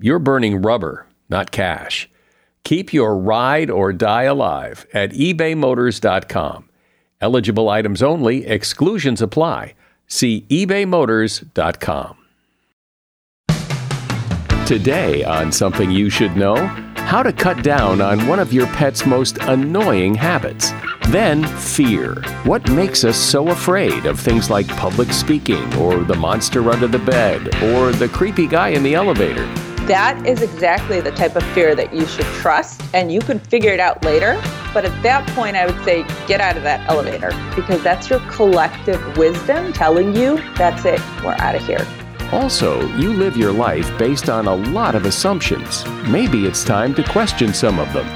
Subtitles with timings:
[0.00, 2.08] you're burning rubber, not cash.
[2.64, 6.68] Keep your ride or die alive at ebaymotors.com.
[7.20, 9.74] Eligible items only, exclusions apply.
[10.06, 12.16] See ebaymotors.com.
[14.66, 16.54] Today, on Something You Should Know,
[16.94, 20.70] how to cut down on one of your pet's most annoying habits.
[21.08, 22.22] Then, fear.
[22.44, 27.00] What makes us so afraid of things like public speaking, or the monster under the
[27.00, 29.52] bed, or the creepy guy in the elevator?
[29.90, 33.72] That is exactly the type of fear that you should trust, and you can figure
[33.72, 34.40] it out later.
[34.72, 38.20] But at that point, I would say get out of that elevator because that's your
[38.30, 41.84] collective wisdom telling you that's it, we're out of here.
[42.30, 45.84] Also, you live your life based on a lot of assumptions.
[46.06, 48.06] Maybe it's time to question some of them.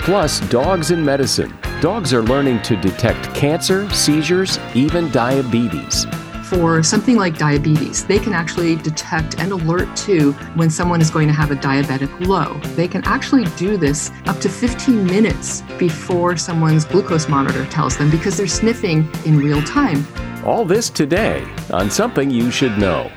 [0.00, 1.56] Plus, dogs in medicine.
[1.80, 6.04] Dogs are learning to detect cancer, seizures, even diabetes
[6.52, 11.26] for something like diabetes, they can actually detect and alert to when someone is going
[11.26, 12.58] to have a diabetic low.
[12.74, 18.10] They can actually do this up to 15 minutes before someone's glucose monitor tells them
[18.10, 20.06] because they're sniffing in real time.
[20.44, 23.10] All this today on Something You Should Know.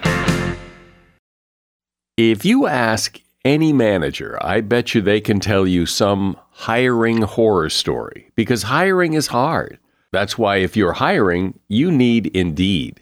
[2.15, 7.69] If you ask any manager, I bet you they can tell you some hiring horror
[7.69, 9.77] story because hiring is hard.
[10.13, 13.01] That's why if you're hiring, you need Indeed.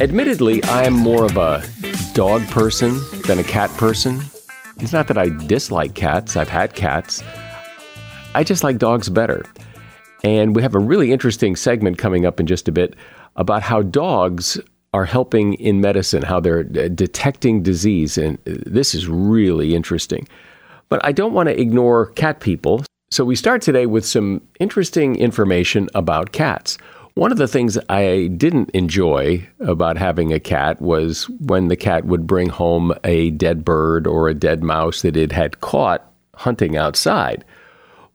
[0.00, 1.62] Admittedly, I am more of a
[2.14, 4.22] dog person than a cat person.
[4.78, 7.22] It's not that I dislike cats, I've had cats.
[8.34, 9.44] I just like dogs better.
[10.24, 12.94] And we have a really interesting segment coming up in just a bit
[13.36, 14.58] about how dogs
[14.94, 18.16] are helping in medicine, how they're detecting disease.
[18.16, 20.26] And this is really interesting.
[20.88, 22.84] But I don't want to ignore cat people.
[23.10, 26.78] So we start today with some interesting information about cats.
[27.14, 32.04] One of the things I didn't enjoy about having a cat was when the cat
[32.06, 36.76] would bring home a dead bird or a dead mouse that it had caught hunting
[36.76, 37.44] outside.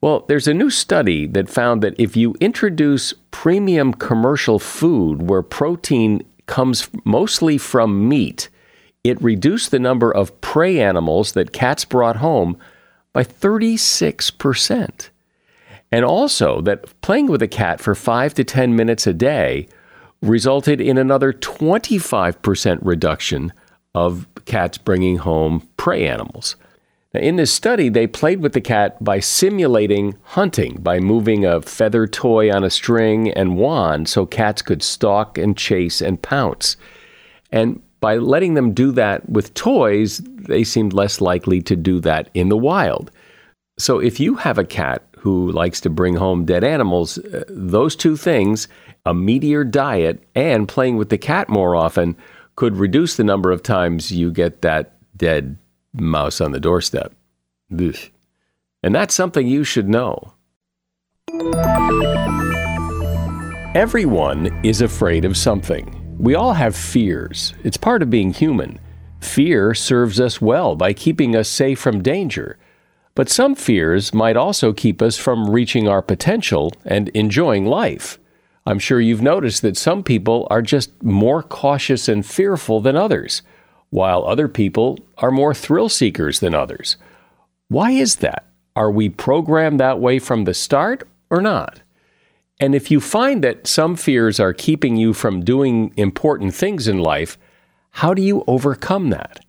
[0.02, 5.42] Well, there's a new study that found that if you introduce premium commercial food where
[5.42, 8.50] protein comes mostly from meat,
[9.04, 12.58] it reduced the number of prey animals that cats brought home
[13.14, 15.10] by 36%
[15.92, 19.68] and also that playing with a cat for five to 10 minutes a day
[20.22, 23.54] resulted in another 25% reduction
[23.94, 26.56] of cats bringing home prey animals.
[27.14, 31.62] Now, in this study, they played with the cat by simulating hunting, by moving a
[31.62, 36.76] feather toy on a string and wand so cats could stalk and chase and pounce.
[37.52, 42.30] And by letting them do that with toys, they seemed less likely to do that
[42.34, 43.12] in the wild.
[43.80, 47.96] So if you have a cat who likes to bring home dead animals, uh, those
[47.96, 48.68] two things,
[49.08, 52.16] a meatier diet and playing with the cat more often,
[52.56, 55.58] could reduce the number of times you get that dead
[55.94, 57.12] mouse on the doorstep.
[57.72, 60.36] And that's something you should know.
[63.74, 66.16] Everyone is afraid of something.
[66.20, 67.56] We all have fears.
[67.64, 68.80] It's part of being human.
[69.22, 72.60] Fear serves us well by keeping us safe from danger.
[73.16, 78.20] But some fears might also keep us from reaching our potential and enjoying life.
[78.66, 83.42] I'm sure you've noticed that some people are just more cautious and fearful than others,
[83.90, 86.98] while other people are more thrill seekers than others.
[87.70, 88.46] Why is that?
[88.76, 91.82] Are we programmed that way from the start or not?
[92.60, 97.00] And if you find that some fears are keeping you from doing important things in
[97.00, 97.38] life,
[97.92, 99.45] how do you overcome that?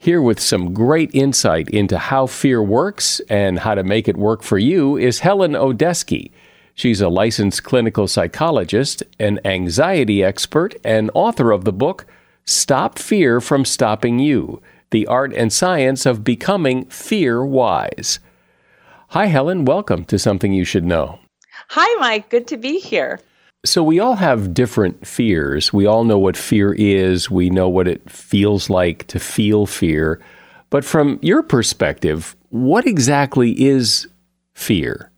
[0.00, 4.44] Here, with some great insight into how fear works and how to make it work
[4.44, 6.30] for you, is Helen Odessky.
[6.72, 12.06] She's a licensed clinical psychologist, an anxiety expert, and author of the book
[12.44, 18.20] Stop Fear from Stopping You The Art and Science of Becoming Fear Wise.
[19.08, 19.64] Hi, Helen.
[19.64, 21.18] Welcome to Something You Should Know.
[21.70, 22.30] Hi, Mike.
[22.30, 23.18] Good to be here.
[23.66, 25.72] So, we all have different fears.
[25.72, 30.20] We all know what fear is, we know what it feels like to feel fear.
[30.70, 34.06] But from your perspective, what exactly is
[34.54, 35.10] fear?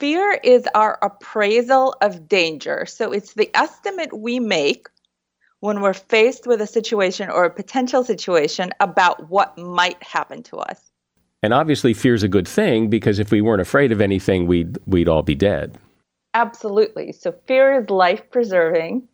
[0.00, 2.86] Fear is our appraisal of danger.
[2.86, 4.88] So, it's the estimate we make
[5.60, 10.56] when we're faced with a situation or a potential situation about what might happen to
[10.56, 10.90] us.
[11.42, 14.78] And obviously, fear is a good thing because if we weren't afraid of anything, we'd,
[14.86, 15.78] we'd all be dead.
[16.34, 17.12] Absolutely.
[17.12, 19.08] So fear is life preserving.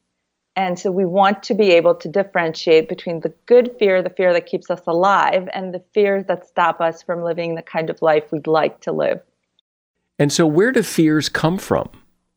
[0.56, 4.32] And so we want to be able to differentiate between the good fear, the fear
[4.32, 8.02] that keeps us alive, and the fears that stop us from living the kind of
[8.02, 9.20] life we'd like to live.
[10.18, 11.88] And so where do fears come from?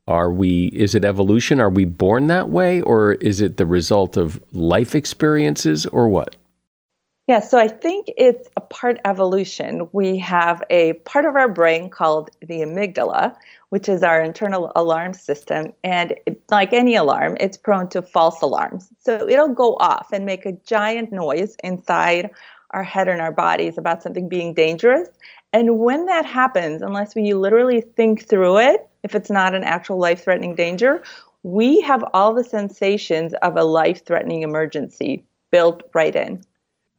[0.07, 1.59] Are we is it evolution?
[1.59, 6.35] Are we born that way or is it the result of life experiences or what?
[7.27, 9.87] Yeah, so I think it's a part evolution.
[9.93, 13.33] We have a part of our brain called the amygdala,
[13.69, 15.71] which is our internal alarm system.
[15.85, 16.15] And
[16.49, 18.89] like any alarm, it's prone to false alarms.
[18.99, 22.29] So it'll go off and make a giant noise inside
[22.71, 25.07] our head and our bodies about something being dangerous.
[25.53, 29.97] And when that happens, unless we literally think through it, if it's not an actual
[29.97, 31.01] life threatening danger,
[31.43, 36.43] we have all the sensations of a life threatening emergency built right in.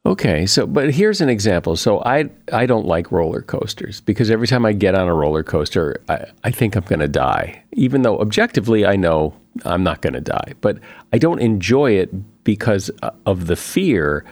[0.05, 1.75] Okay, so but here's an example.
[1.75, 5.41] So I I don't like roller coasters because every time I get on a roller
[5.41, 7.63] coaster, I, I think I'm going to die.
[7.71, 10.77] Even though objectively I know I'm not going to die, but
[11.11, 14.23] I don't enjoy it because uh, of the fear.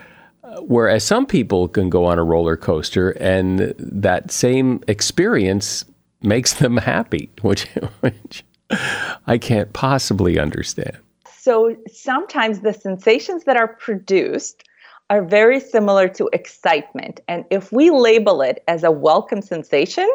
[0.44, 5.84] Uh, whereas some people can go on a roller coaster and that same experience
[6.22, 7.64] makes them happy, which
[8.00, 8.44] which
[9.26, 10.96] I can't possibly understand.
[11.36, 14.62] So sometimes the sensations that are produced
[15.10, 17.20] are very similar to excitement.
[17.28, 20.08] And if we label it as a welcome sensation,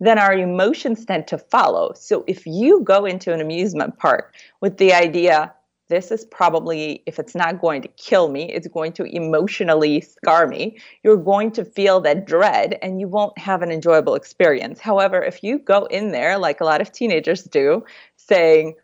[0.00, 1.92] then our emotions tend to follow.
[1.94, 5.52] So if you go into an amusement park with the idea,
[5.88, 10.46] this is probably, if it's not going to kill me, it's going to emotionally scar
[10.46, 14.80] me, you're going to feel that dread and you won't have an enjoyable experience.
[14.80, 17.84] However, if you go in there, like a lot of teenagers do,
[18.16, 18.76] saying,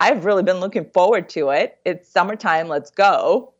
[0.00, 3.53] I've really been looking forward to it, it's summertime, let's go,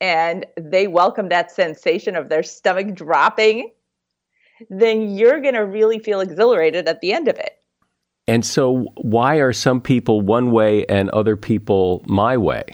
[0.00, 3.70] and they welcome that sensation of their stomach dropping,
[4.70, 7.58] then you're going to really feel exhilarated at the end of it.
[8.28, 12.64] And so, why are some people one way and other people my way?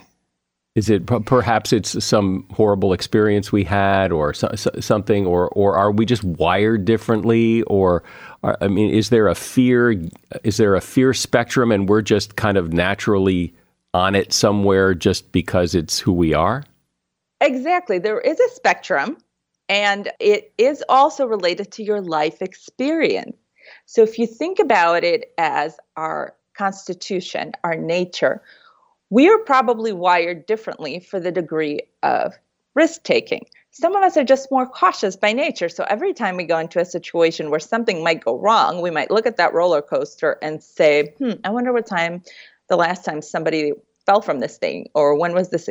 [0.74, 5.76] Is it perhaps it's some horrible experience we had, or so, so, something, or or
[5.76, 8.02] are we just wired differently, or
[8.42, 10.02] I mean, is there a fear?
[10.42, 13.52] Is there a fear spectrum, and we're just kind of naturally
[13.92, 16.64] on it somewhere just because it's who we are?
[17.42, 17.98] Exactly.
[17.98, 19.18] There is a spectrum,
[19.68, 23.36] and it is also related to your life experience.
[23.84, 28.42] So if you think about it as our constitution, our nature,
[29.10, 32.32] we are probably wired differently for the degree of
[32.76, 33.46] risk taking.
[33.72, 35.68] Some of us are just more cautious by nature.
[35.68, 39.10] So every time we go into a situation where something might go wrong, we might
[39.10, 42.22] look at that roller coaster and say, hmm, I wonder what time
[42.68, 43.72] the last time somebody
[44.06, 45.68] fell from this thing, or when was this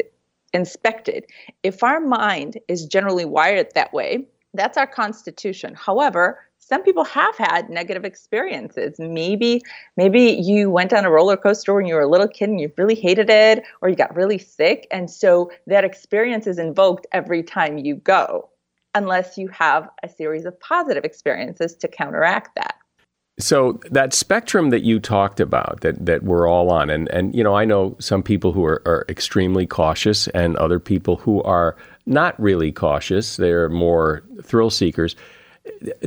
[0.53, 1.25] inspected.
[1.63, 5.75] If our mind is generally wired that way, that's our constitution.
[5.75, 8.97] However, some people have had negative experiences.
[8.99, 9.61] Maybe
[9.97, 12.71] maybe you went on a roller coaster when you were a little kid and you
[12.77, 17.43] really hated it or you got really sick and so that experience is invoked every
[17.43, 18.49] time you go
[18.93, 22.75] unless you have a series of positive experiences to counteract that.
[23.39, 27.43] So that spectrum that you talked about that that we're all on, and and you
[27.43, 31.75] know, I know some people who are, are extremely cautious, and other people who are
[32.05, 33.37] not really cautious.
[33.37, 35.15] They're more thrill seekers.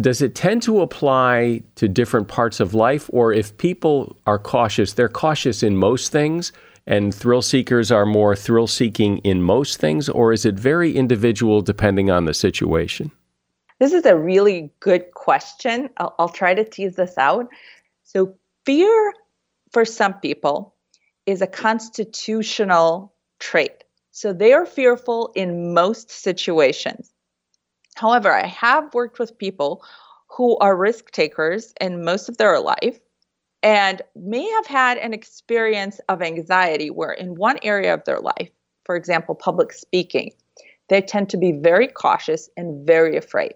[0.00, 3.08] does it tend to apply to different parts of life?
[3.12, 6.52] Or if people are cautious, they're cautious in most things,
[6.86, 10.08] and thrill seekers are more thrill seeking in most things?
[10.08, 13.10] Or is it very individual depending on the situation?
[13.80, 15.90] This is a really good question.
[15.96, 17.48] I'll, I'll try to tease this out.
[18.04, 19.12] So, fear
[19.72, 20.74] for some people
[21.26, 23.84] is a constitutional trait.
[24.12, 27.10] So, they are fearful in most situations.
[27.96, 29.84] However, I have worked with people
[30.28, 33.00] who are risk takers in most of their life
[33.62, 38.50] and may have had an experience of anxiety where, in one area of their life,
[38.84, 40.32] for example, public speaking,
[40.88, 43.54] they tend to be very cautious and very afraid.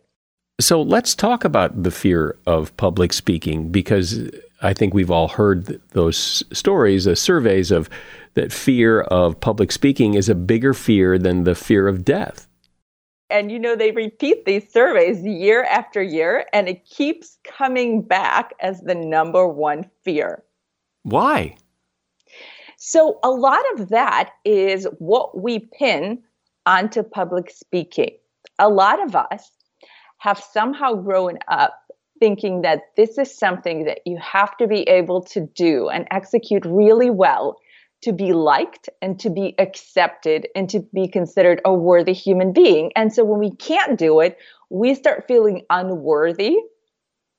[0.60, 4.28] So let's talk about the fear of public speaking because
[4.60, 7.88] I think we've all heard those stories, the surveys of
[8.34, 12.48] that fear of public speaking is a bigger fear than the fear of death.
[13.30, 18.54] And you know, they repeat these surveys year after year, and it keeps coming back
[18.60, 20.42] as the number one fear.
[21.02, 21.56] Why?
[22.78, 26.22] So, a lot of that is what we pin
[26.64, 28.16] onto public speaking.
[28.58, 29.50] A lot of us
[30.18, 31.74] have somehow grown up
[32.20, 36.64] thinking that this is something that you have to be able to do and execute
[36.66, 37.56] really well
[38.02, 42.92] to be liked and to be accepted and to be considered a worthy human being.
[42.94, 44.38] And so when we can't do it,
[44.70, 46.56] we start feeling unworthy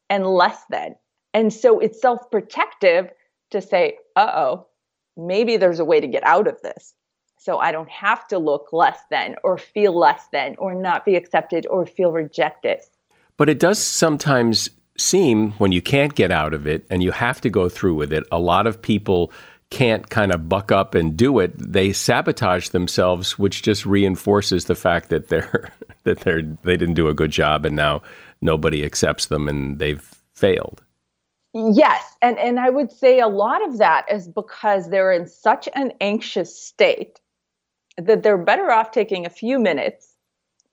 [0.09, 0.95] and less than.
[1.33, 3.09] And so it's self protective
[3.51, 4.67] to say, uh oh,
[5.15, 6.93] maybe there's a way to get out of this.
[7.39, 11.15] So I don't have to look less than or feel less than or not be
[11.15, 12.79] accepted or feel rejected.
[13.37, 17.39] But it does sometimes seem when you can't get out of it and you have
[17.41, 19.31] to go through with it, a lot of people
[19.69, 24.75] can't kind of buck up and do it, they sabotage themselves, which just reinforces the
[24.75, 25.71] fact that they're
[26.03, 28.01] that they're they didn't do a good job and now
[28.41, 30.83] nobody accepts them and they've failed.
[31.53, 35.69] Yes, and and I would say a lot of that is because they're in such
[35.73, 37.19] an anxious state
[38.05, 40.15] that they're better off taking a few minutes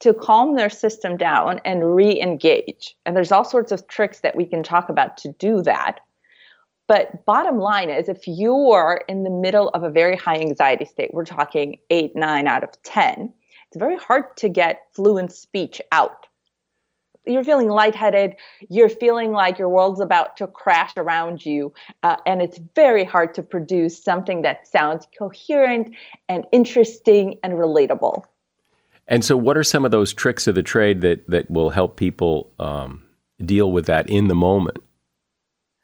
[0.01, 2.97] to calm their system down and re-engage.
[3.07, 6.01] And there's all sorts of tricks that we can talk about to do that.
[6.89, 10.85] But bottom line is, if you are in the middle of a very high anxiety
[10.85, 13.33] state, we're talking eight, nine out of 10,
[13.69, 16.26] it's very hard to get fluent speech out.
[17.27, 18.37] You're feeling lightheaded.
[18.69, 21.73] You're feeling like your world's about to crash around you.
[22.03, 25.95] Uh, and it's very hard to produce something that sounds coherent
[26.29, 28.25] and interesting and relatable.
[29.09, 31.97] And so, what are some of those tricks of the trade that, that will help
[31.97, 33.05] people um,
[33.45, 34.79] deal with that in the moment?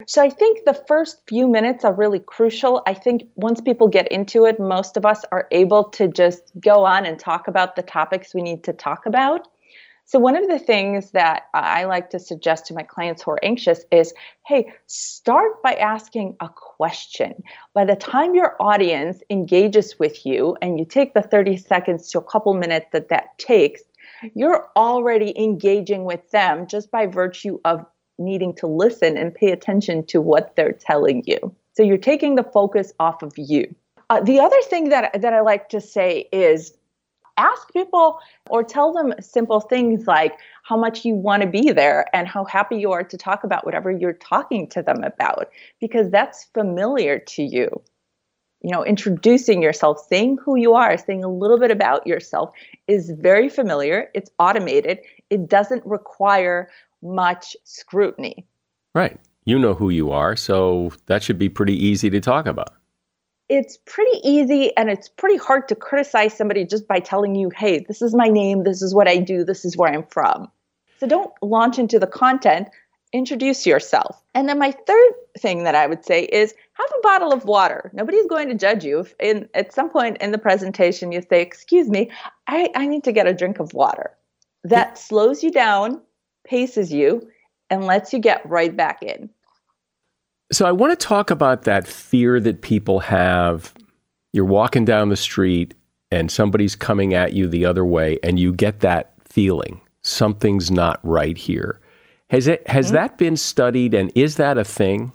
[0.06, 2.82] So I think the first few minutes are really crucial.
[2.86, 6.84] I think once people get into it, most of us are able to just go
[6.84, 9.48] on and talk about the topics we need to talk about.
[10.04, 13.44] So, one of the things that I like to suggest to my clients who are
[13.44, 14.12] anxious is
[14.46, 17.42] hey, start by asking a question.
[17.72, 22.18] By the time your audience engages with you and you take the 30 seconds to
[22.18, 23.82] a couple minutes that that takes,
[24.34, 27.84] you're already engaging with them just by virtue of
[28.18, 31.54] needing to listen and pay attention to what they're telling you.
[31.74, 33.74] So you're taking the focus off of you.
[34.10, 36.76] Uh, the other thing that, that I like to say is
[37.36, 38.18] ask people
[38.50, 42.44] or tell them simple things like how much you want to be there and how
[42.44, 45.48] happy you are to talk about whatever you're talking to them about,
[45.80, 47.68] because that's familiar to you.
[48.64, 52.52] You know, introducing yourself, saying who you are, saying a little bit about yourself
[52.86, 54.08] is very familiar.
[54.14, 55.00] It's automated.
[55.30, 56.70] It doesn't require
[57.02, 58.46] much scrutiny.
[58.94, 59.18] Right.
[59.44, 62.74] You know who you are, so that should be pretty easy to talk about.
[63.54, 67.84] It's pretty easy and it's pretty hard to criticize somebody just by telling you, hey,
[67.86, 70.50] this is my name, this is what I do, this is where I'm from.
[70.98, 72.68] So don't launch into the content,
[73.12, 74.22] introduce yourself.
[74.34, 77.90] And then my third thing that I would say is have a bottle of water.
[77.92, 79.00] Nobody's going to judge you.
[79.00, 82.10] If in, at some point in the presentation you say, excuse me,
[82.46, 84.12] I, I need to get a drink of water.
[84.64, 86.00] That slows you down
[86.44, 87.28] paces you
[87.68, 89.28] and lets you get right back in.
[90.52, 93.74] So I want to talk about that fear that people have.
[94.34, 95.74] You're walking down the street
[96.10, 101.00] and somebody's coming at you the other way and you get that feeling something's not
[101.02, 101.80] right here.
[102.30, 102.96] Has it has mm-hmm.
[102.96, 105.12] that been studied and is that a thing?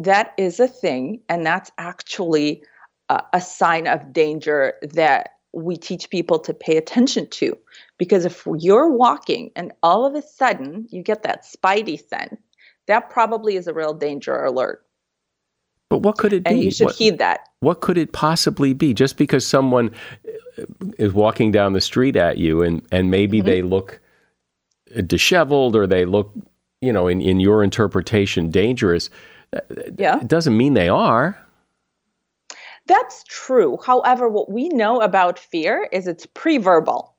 [0.00, 2.62] That is a thing and that's actually
[3.08, 7.56] a, a sign of danger that we teach people to pay attention to.
[7.96, 12.40] Because if you're walking and all of a sudden you get that spidey sense,
[12.88, 14.84] that probably is a real danger alert.
[15.88, 16.50] But what could it be?
[16.50, 17.48] And you should what, heed that.
[17.60, 18.92] What could it possibly be?
[18.92, 19.90] Just because someone
[20.98, 23.46] is walking down the street at you and, and maybe mm-hmm.
[23.46, 24.00] they look
[25.06, 26.32] disheveled or they look,
[26.80, 29.08] you know, in, in your interpretation, dangerous,
[29.96, 30.20] yeah.
[30.20, 31.38] it doesn't mean they are.
[32.86, 33.78] That's true.
[33.84, 37.14] However, what we know about fear is it's pre verbal.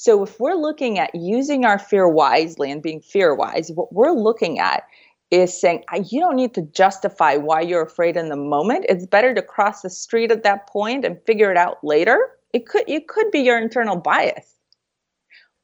[0.00, 4.12] So if we're looking at using our fear wisely and being fear wise, what we're
[4.12, 4.84] looking at
[5.32, 8.86] is saying you don't need to justify why you're afraid in the moment.
[8.88, 12.30] It's better to cross the street at that point and figure it out later.
[12.52, 14.54] It could it could be your internal bias,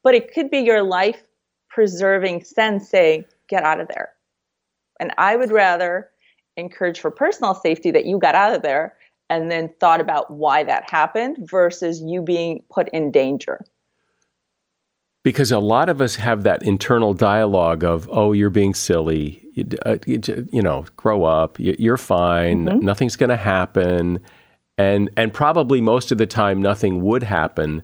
[0.03, 1.23] but it could be your life
[1.69, 4.09] preserving sense saying get out of there.
[4.99, 6.09] And I would rather
[6.57, 8.97] encourage for personal safety that you got out of there
[9.29, 13.65] and then thought about why that happened versus you being put in danger
[15.25, 19.41] because a lot of us have that internal dialogue of oh you're being silly.
[19.53, 21.59] You, uh, you, you know grow up.
[21.59, 22.65] You, are fine.
[22.65, 22.85] Mm-hmm.
[22.85, 24.19] nothing's going to happen.
[24.77, 27.81] And and probably most of the time nothing would happen.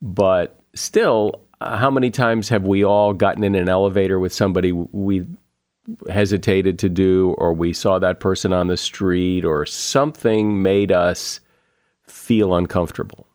[0.00, 4.72] But still uh, how many times have we all gotten in an elevator with somebody
[4.72, 5.26] we
[6.08, 11.40] hesitated to do or we saw that person on the street or something made us
[12.06, 13.27] feel uncomfortable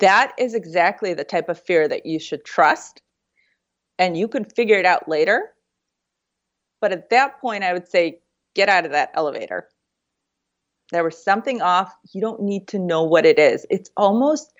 [0.00, 3.02] that is exactly the type of fear that you should trust.
[3.98, 5.50] And you can figure it out later.
[6.80, 8.20] But at that point, I would say,
[8.54, 9.68] get out of that elevator.
[10.90, 11.94] There was something off.
[12.12, 13.66] You don't need to know what it is.
[13.70, 14.52] It's almost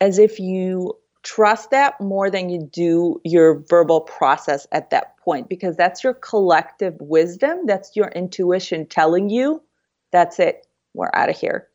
[0.00, 5.48] as if you trust that more than you do your verbal process at that point,
[5.48, 7.66] because that's your collective wisdom.
[7.66, 9.62] That's your intuition telling you,
[10.10, 10.66] that's it.
[10.94, 11.67] We're out of here.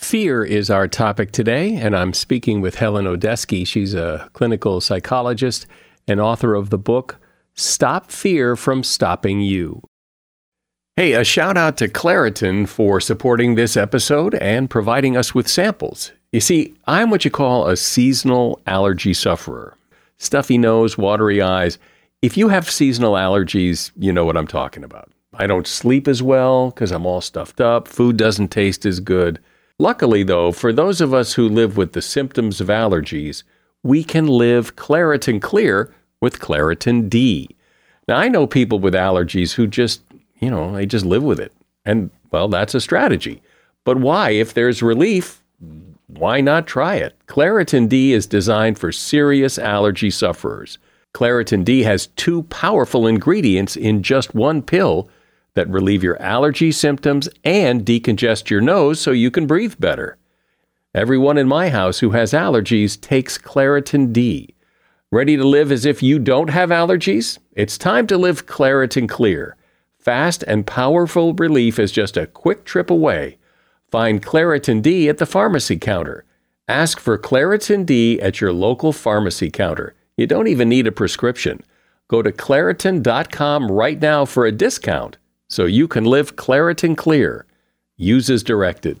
[0.00, 3.66] Fear is our topic today, and I'm speaking with Helen Odessky.
[3.66, 5.66] She's a clinical psychologist
[6.08, 7.18] and author of the book
[7.54, 9.82] Stop Fear from Stopping You.
[10.96, 16.12] Hey, a shout out to Claritin for supporting this episode and providing us with samples.
[16.32, 19.76] You see, I'm what you call a seasonal allergy sufferer.
[20.16, 21.78] Stuffy nose, watery eyes.
[22.22, 25.12] If you have seasonal allergies, you know what I'm talking about.
[25.34, 27.86] I don't sleep as well because I'm all stuffed up.
[27.86, 29.38] Food doesn't taste as good.
[29.80, 33.44] Luckily, though, for those of us who live with the symptoms of allergies,
[33.82, 35.90] we can live Claritin Clear
[36.20, 37.56] with Claritin D.
[38.06, 40.02] Now, I know people with allergies who just,
[40.38, 41.54] you know, they just live with it.
[41.86, 43.40] And, well, that's a strategy.
[43.84, 45.42] But why, if there's relief,
[46.08, 47.16] why not try it?
[47.26, 50.76] Claritin D is designed for serious allergy sufferers.
[51.14, 55.08] Claritin D has two powerful ingredients in just one pill
[55.54, 60.16] that relieve your allergy symptoms and decongest your nose so you can breathe better.
[60.94, 64.54] Everyone in my house who has allergies takes Claritin D.
[65.12, 67.38] Ready to live as if you don't have allergies?
[67.52, 69.56] It's time to live Claritin Clear.
[69.98, 73.38] Fast and powerful relief is just a quick trip away.
[73.90, 76.24] Find Claritin D at the pharmacy counter.
[76.68, 79.94] Ask for Claritin D at your local pharmacy counter.
[80.16, 81.62] You don't even need a prescription.
[82.08, 85.18] Go to Claritin.com right now for a discount
[85.50, 87.44] so you can live Claritin Clear.
[87.96, 89.00] Use as directed.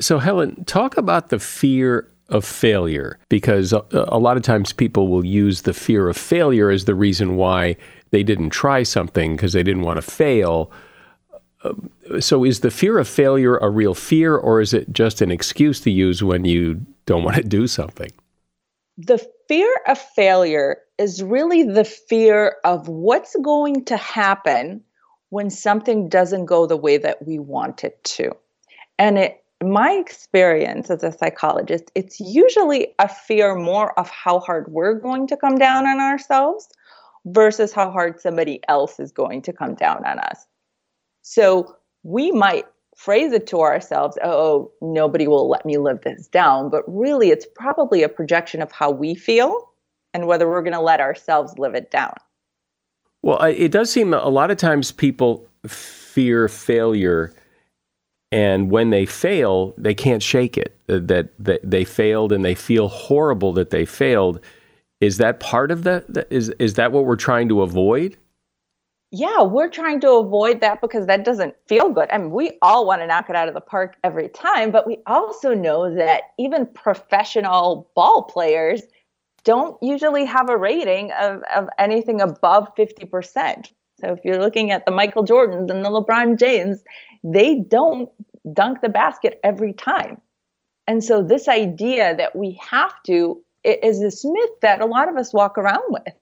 [0.00, 5.08] So, Helen, talk about the fear of failure because a, a, lot of times people
[5.08, 7.76] will use the fear of failure as the reason why
[8.10, 10.70] they didn't try something because they didn't want to fail.
[11.64, 15.30] Uh, so, is the fear of failure a real fear or is it just an
[15.30, 18.10] excuse to use when you don't want to do something?
[18.96, 24.82] The fear of failure is really the fear of what's going to happen
[25.30, 28.32] when something doesn't go the way that we want it to.
[28.98, 34.66] And it my experience as a psychologist, it's usually a fear more of how hard
[34.68, 36.68] we're going to come down on ourselves
[37.26, 40.46] versus how hard somebody else is going to come down on us.
[41.22, 42.64] So we might
[42.96, 46.70] phrase it to ourselves, oh, nobody will let me live this down.
[46.70, 49.70] But really, it's probably a projection of how we feel
[50.14, 52.14] and whether we're going to let ourselves live it down.
[53.22, 57.34] Well, it does seem a lot of times people fear failure
[58.32, 60.76] and when they fail, they can't shake it.
[60.88, 64.40] Uh, that, that they failed and they feel horrible that they failed.
[65.00, 66.26] Is that part of that?
[66.30, 68.18] Is is that what we're trying to avoid?
[69.12, 72.08] Yeah, we're trying to avoid that because that doesn't feel good.
[72.12, 74.86] I mean, we all want to knock it out of the park every time, but
[74.86, 78.82] we also know that even professional ball players
[79.42, 83.72] don't usually have a rating of, of anything above 50%.
[84.00, 86.84] So if you're looking at the Michael Jordans and the LeBron James,
[87.22, 88.08] they don't
[88.52, 90.20] dunk the basket every time.
[90.86, 95.16] And so this idea that we have to is this myth that a lot of
[95.16, 96.14] us walk around with.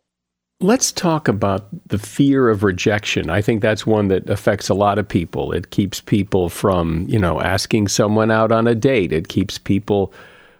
[0.60, 3.30] Let's talk about the fear of rejection.
[3.30, 5.52] I think that's one that affects a lot of people.
[5.52, 9.12] It keeps people from, you know, asking someone out on a date.
[9.12, 10.12] It keeps people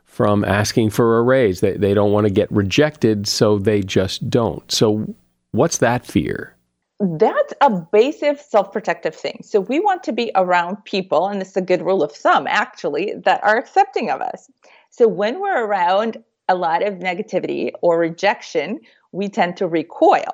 [0.05, 1.61] from asking for a raise.
[1.61, 4.71] They, they don't want to get rejected, so they just don't.
[4.71, 5.15] So,
[5.51, 6.55] what's that fear?
[7.01, 9.41] That's a basic self protective thing.
[9.43, 12.47] So, we want to be around people, and this is a good rule of thumb
[12.49, 14.51] actually, that are accepting of us.
[14.91, 16.17] So, when we're around
[16.49, 18.81] a lot of negativity or rejection,
[19.13, 20.33] we tend to recoil.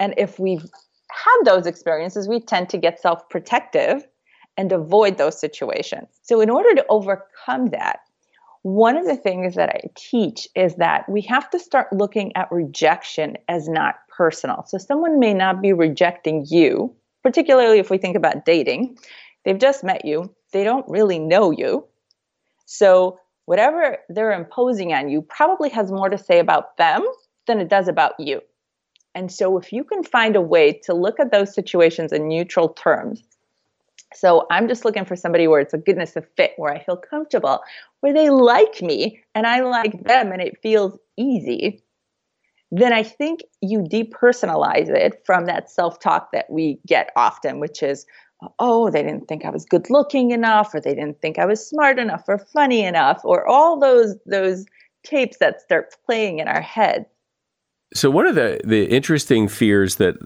[0.00, 0.64] And if we've
[1.10, 4.06] had those experiences, we tend to get self protective
[4.56, 6.08] and avoid those situations.
[6.22, 8.00] So, in order to overcome that,
[8.66, 12.50] one of the things that I teach is that we have to start looking at
[12.50, 14.64] rejection as not personal.
[14.66, 18.98] So, someone may not be rejecting you, particularly if we think about dating.
[19.44, 21.86] They've just met you, they don't really know you.
[22.64, 27.06] So, whatever they're imposing on you probably has more to say about them
[27.46, 28.40] than it does about you.
[29.14, 32.70] And so, if you can find a way to look at those situations in neutral
[32.70, 33.22] terms,
[34.14, 36.96] so I'm just looking for somebody where it's a goodness of fit, where I feel
[36.96, 37.60] comfortable,
[38.00, 41.82] where they like me and I like them and it feels easy,
[42.70, 47.82] then I think you depersonalize it from that self talk that we get often, which
[47.82, 48.06] is,
[48.58, 51.66] oh, they didn't think I was good looking enough, or they didn't think I was
[51.66, 54.66] smart enough or funny enough, or all those those
[55.04, 57.06] tapes that start playing in our head.
[57.94, 60.16] So one of the the interesting fears that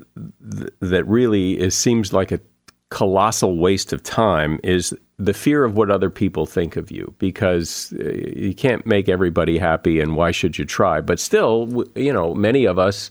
[0.80, 2.40] that really is seems like a
[2.90, 7.92] colossal waste of time is the fear of what other people think of you because
[8.00, 11.00] uh, you can't make everybody happy and why should you try?
[11.00, 13.10] But still you know many of us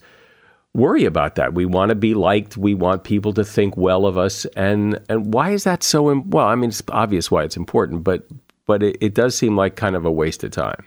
[0.74, 1.54] worry about that.
[1.54, 2.56] We want to be liked.
[2.56, 4.44] We want people to think well of us.
[4.56, 8.26] And and why is that so well i mean it's obvious why it's important but
[8.66, 10.84] but it, it does seem like kind of a waste of time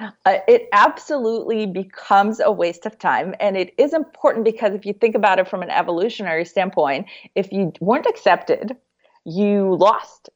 [0.00, 3.34] uh, it absolutely becomes a waste of time.
[3.40, 7.52] And it is important because if you think about it from an evolutionary standpoint, if
[7.52, 8.76] you weren't accepted,
[9.24, 10.30] you lost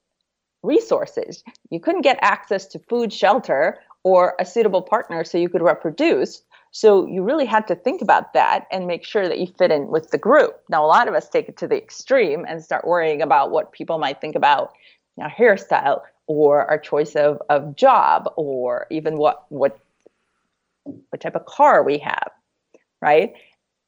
[0.62, 1.42] resources.
[1.70, 6.42] You couldn't get access to food, shelter, or a suitable partner so you could reproduce.
[6.72, 9.88] So you really had to think about that and make sure that you fit in
[9.88, 10.60] with the group.
[10.70, 13.72] Now, a lot of us take it to the extreme and start worrying about what
[13.72, 14.72] people might think about
[15.20, 16.00] our hairstyle
[16.32, 19.78] or our choice of, of job or even what what
[20.84, 22.30] what type of car we have
[23.00, 23.34] right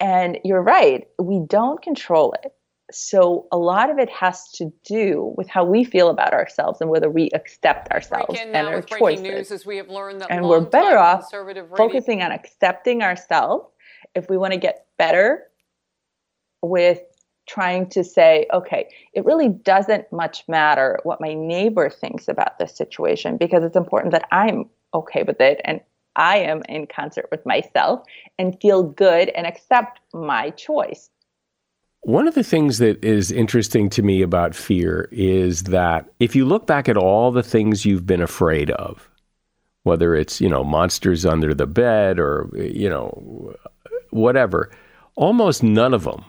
[0.00, 2.52] and you're right we don't control it
[2.92, 6.90] so a lot of it has to do with how we feel about ourselves and
[6.90, 9.64] whether we accept ourselves and our choices.
[9.64, 9.80] We
[10.28, 11.30] and we're better off
[11.76, 13.64] focusing on accepting ourselves
[14.14, 15.44] if we want to get better
[16.62, 17.00] with
[17.46, 22.74] trying to say, okay, it really doesn't much matter what my neighbor thinks about this
[22.76, 25.80] situation because it's important that I'm okay with it and
[26.16, 28.02] I am in concert with myself
[28.38, 31.10] and feel good and accept my choice.
[32.02, 36.44] One of the things that is interesting to me about fear is that if you
[36.44, 39.08] look back at all the things you've been afraid of,
[39.84, 43.54] whether it's, you know, monsters under the bed or, you know,
[44.10, 44.70] whatever,
[45.16, 46.24] almost none of them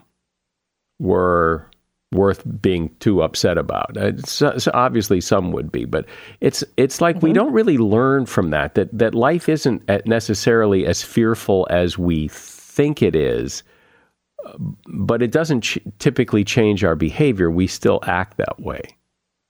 [1.00, 1.70] were
[2.12, 3.96] worth being too upset about.
[3.98, 6.06] Uh, so, so obviously, some would be, but
[6.42, 7.28] it's it's like mm-hmm.
[7.28, 8.76] we don't really learn from that.
[8.76, 13.64] That that life isn't necessarily as fearful as we think it is,
[14.88, 17.52] but it doesn't ch- typically change our behavior.
[17.52, 18.82] We still act that way.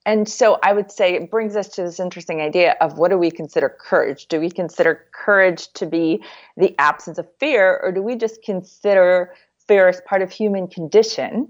[0.08, 3.18] And so I would say it brings us to this interesting idea of what do
[3.18, 4.28] we consider courage?
[4.28, 6.24] Do we consider courage to be
[6.58, 9.34] the absence of fear, or do we just consider
[9.70, 11.50] is part of human condition,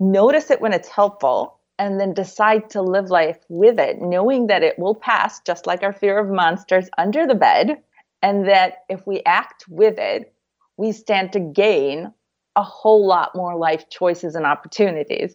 [0.00, 4.62] notice it when it's helpful, and then decide to live life with it, knowing that
[4.62, 7.82] it will pass, just like our fear of monsters under the bed,
[8.22, 10.32] and that if we act with it,
[10.76, 12.12] we stand to gain
[12.56, 15.34] a whole lot more life choices and opportunities.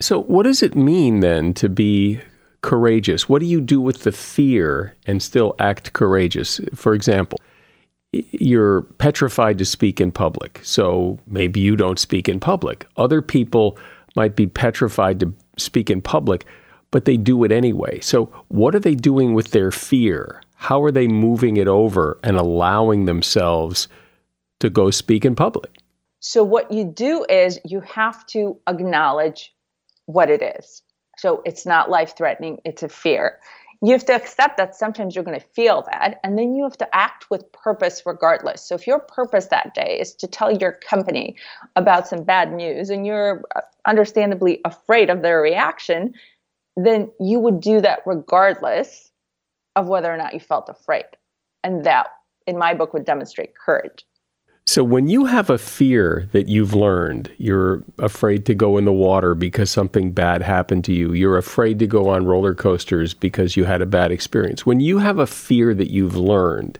[0.00, 2.20] So, what does it mean then to be
[2.62, 3.28] courageous?
[3.28, 6.60] What do you do with the fear and still act courageous?
[6.74, 7.38] For example,
[8.12, 10.60] you're petrified to speak in public.
[10.62, 12.86] So maybe you don't speak in public.
[12.96, 13.78] Other people
[14.16, 16.44] might be petrified to speak in public,
[16.90, 18.00] but they do it anyway.
[18.00, 20.42] So what are they doing with their fear?
[20.56, 23.88] How are they moving it over and allowing themselves
[24.58, 25.78] to go speak in public?
[26.18, 29.54] So what you do is you have to acknowledge
[30.06, 30.82] what it is.
[31.16, 33.38] So it's not life threatening, it's a fear
[33.82, 36.76] you have to accept that sometimes you're going to feel that and then you have
[36.78, 38.62] to act with purpose regardless.
[38.62, 41.36] So if your purpose that day is to tell your company
[41.76, 46.14] about some bad news and you're uh, understandably afraid of their reaction
[46.76, 49.10] then you would do that regardless
[49.76, 51.04] of whether or not you felt afraid.
[51.62, 52.08] And that
[52.46, 54.04] in my book would demonstrate courage
[54.70, 58.92] so when you have a fear that you've learned, you're afraid to go in the
[58.92, 63.56] water because something bad happened to you, you're afraid to go on roller coasters because
[63.56, 64.64] you had a bad experience.
[64.64, 66.78] When you have a fear that you've learned,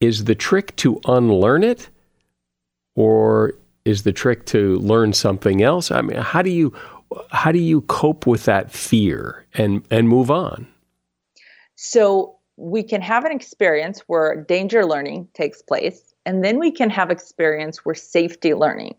[0.00, 1.90] is the trick to unlearn it
[2.94, 3.52] or
[3.84, 5.90] is the trick to learn something else?
[5.90, 6.72] I mean, how do you
[7.28, 10.66] how do you cope with that fear and and move on?
[11.74, 16.90] So we can have an experience where danger learning takes place and then we can
[16.90, 18.94] have experience where safety learning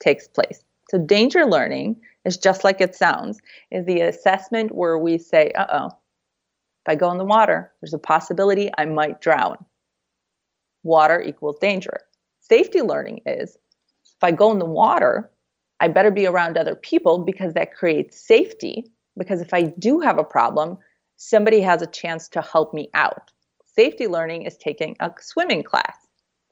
[0.00, 0.62] takes place.
[0.90, 5.66] So, danger learning is just like it sounds, is the assessment where we say, uh
[5.72, 9.64] oh, if I go in the water, there's a possibility I might drown.
[10.82, 12.00] Water equals danger.
[12.40, 13.56] Safety learning is
[14.04, 15.30] if I go in the water,
[15.80, 18.92] I better be around other people because that creates safety.
[19.16, 20.76] Because if I do have a problem,
[21.16, 23.30] somebody has a chance to help me out.
[23.74, 25.96] Safety learning is taking a swimming class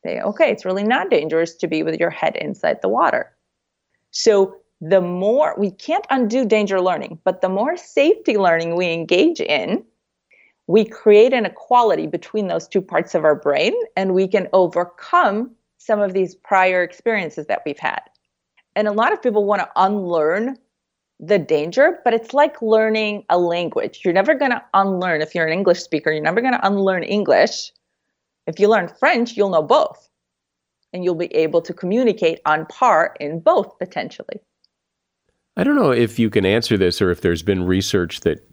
[0.02, 3.30] say, okay, it's really not dangerous to be with your head inside the water.
[4.10, 9.40] So the more we can't undo danger learning, but the more safety learning we engage
[9.40, 9.84] in,
[10.66, 15.50] we create an equality between those two parts of our brain and we can overcome
[15.78, 18.00] some of these prior experiences that we've had.
[18.74, 20.56] And a lot of people want to unlearn
[21.20, 24.00] the danger, but it's like learning a language.
[24.04, 27.04] You're never going to unlearn, if you're an English speaker, you're never going to unlearn
[27.04, 27.72] English
[28.46, 30.08] if you learn French, you'll know both.
[30.92, 34.40] And you'll be able to communicate on par in both potentially.
[35.54, 38.50] I don't know if you can answer this or if there's been research that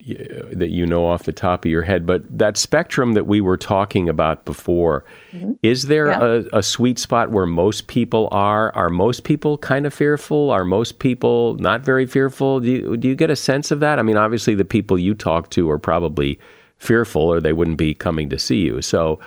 [0.51, 3.55] that you know off the top of your head, but that spectrum that we were
[3.55, 5.53] talking about before, mm-hmm.
[5.63, 6.41] is there yeah.
[6.51, 8.75] a, a, sweet spot where most people are?
[8.75, 10.51] Are most people kind of fearful?
[10.51, 12.59] Are most people not very fearful?
[12.59, 13.97] Do you, do you get a sense of that?
[13.97, 16.37] I mean, obviously, the people you talk to are probably
[16.79, 18.81] fearful, or they wouldn't be coming to see you.
[18.81, 19.21] So,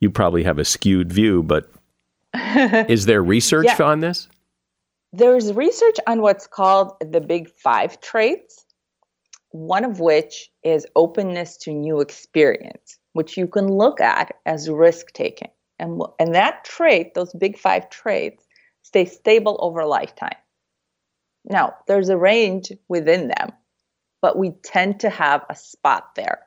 [0.00, 1.70] you probably have a skewed view, but
[2.34, 3.84] is there research yeah.
[3.84, 4.28] on this?
[5.12, 8.66] There's research on what's called the big five traits,
[9.50, 15.12] one of which is openness to new experience, which you can look at as risk
[15.12, 15.50] taking.
[15.78, 18.44] And, and that trait, those big five traits,
[18.82, 20.36] stay stable over a lifetime.
[21.44, 23.52] Now, there's a range within them,
[24.20, 26.40] but we tend to have a spot there.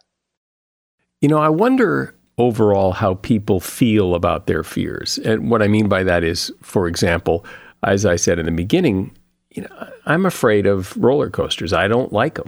[1.21, 5.17] You know, I wonder overall how people feel about their fears.
[5.19, 7.45] And what I mean by that is, for example,
[7.83, 9.15] as I said in the beginning,
[9.51, 11.73] you know, I'm afraid of roller coasters.
[11.73, 12.47] I don't like them.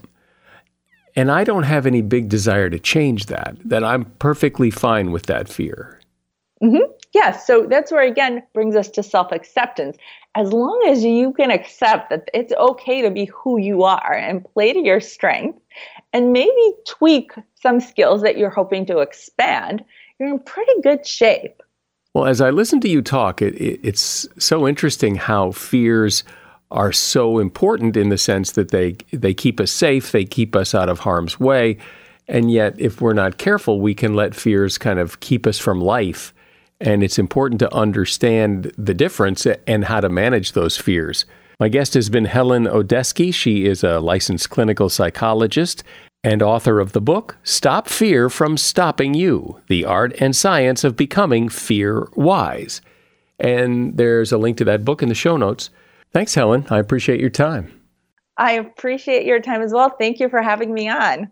[1.16, 5.28] And I don't have any big desire to change that, that I'm perfectly fine with
[5.28, 6.00] that fear.
[6.62, 6.92] Mm-hmm.
[7.14, 9.98] Yeah, so that's where again brings us to self acceptance.
[10.36, 14.44] As long as you can accept that it's okay to be who you are and
[14.54, 15.60] play to your strength
[16.12, 19.84] and maybe tweak some skills that you're hoping to expand,
[20.20, 21.62] you're in pretty good shape.
[22.14, 26.24] Well, as I listen to you talk, it, it, it's so interesting how fears
[26.72, 30.74] are so important in the sense that they they keep us safe, they keep us
[30.74, 31.78] out of harm's way,
[32.28, 35.82] and yet if we're not careful, we can let fears kind of keep us from
[35.82, 36.34] life.
[36.84, 41.26] And it's important to understand the difference and how to manage those fears.
[41.60, 43.34] My guest has been Helen Odessky.
[43.34, 45.84] She is a licensed clinical psychologist
[46.24, 50.98] and author of the book Stop Fear from Stopping You The Art and Science of
[50.98, 52.82] Becoming Fear Wise.
[53.40, 55.70] And there's a link to that book in the show notes.
[56.12, 56.68] Thanks, Helen.
[56.70, 57.72] I appreciate your time.
[58.38, 59.90] I appreciate your time as well.
[59.90, 61.32] Thank you for having me on.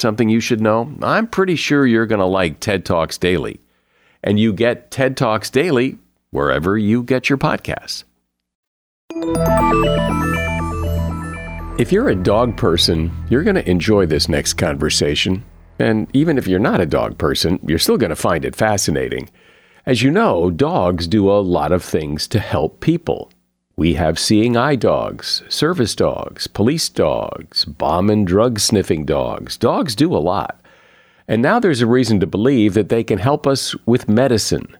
[0.00, 0.92] something you should know?
[1.02, 3.60] I'm pretty sure you're going to like TED Talks Daily.
[4.22, 5.98] And you get TED Talks Daily
[6.30, 8.04] wherever you get your podcasts.
[11.80, 15.44] If you're a dog person, you're going to enjoy this next conversation.
[15.78, 19.30] And even if you're not a dog person, you're still going to find it fascinating.
[19.86, 23.30] As you know, dogs do a lot of things to help people.
[23.78, 29.56] We have seeing eye dogs, service dogs, police dogs, bomb and drug sniffing dogs.
[29.56, 30.60] Dogs do a lot.
[31.28, 34.76] And now there's a reason to believe that they can help us with medicine.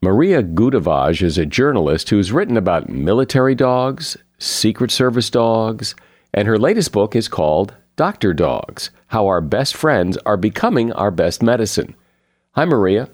[0.00, 5.96] Maria Goodavage is a journalist who's written about military dogs, Secret Service dogs,
[6.32, 11.10] and her latest book is called Doctor Dogs How Our Best Friends Are Becoming Our
[11.10, 11.96] Best Medicine.
[12.52, 13.08] Hi, Maria.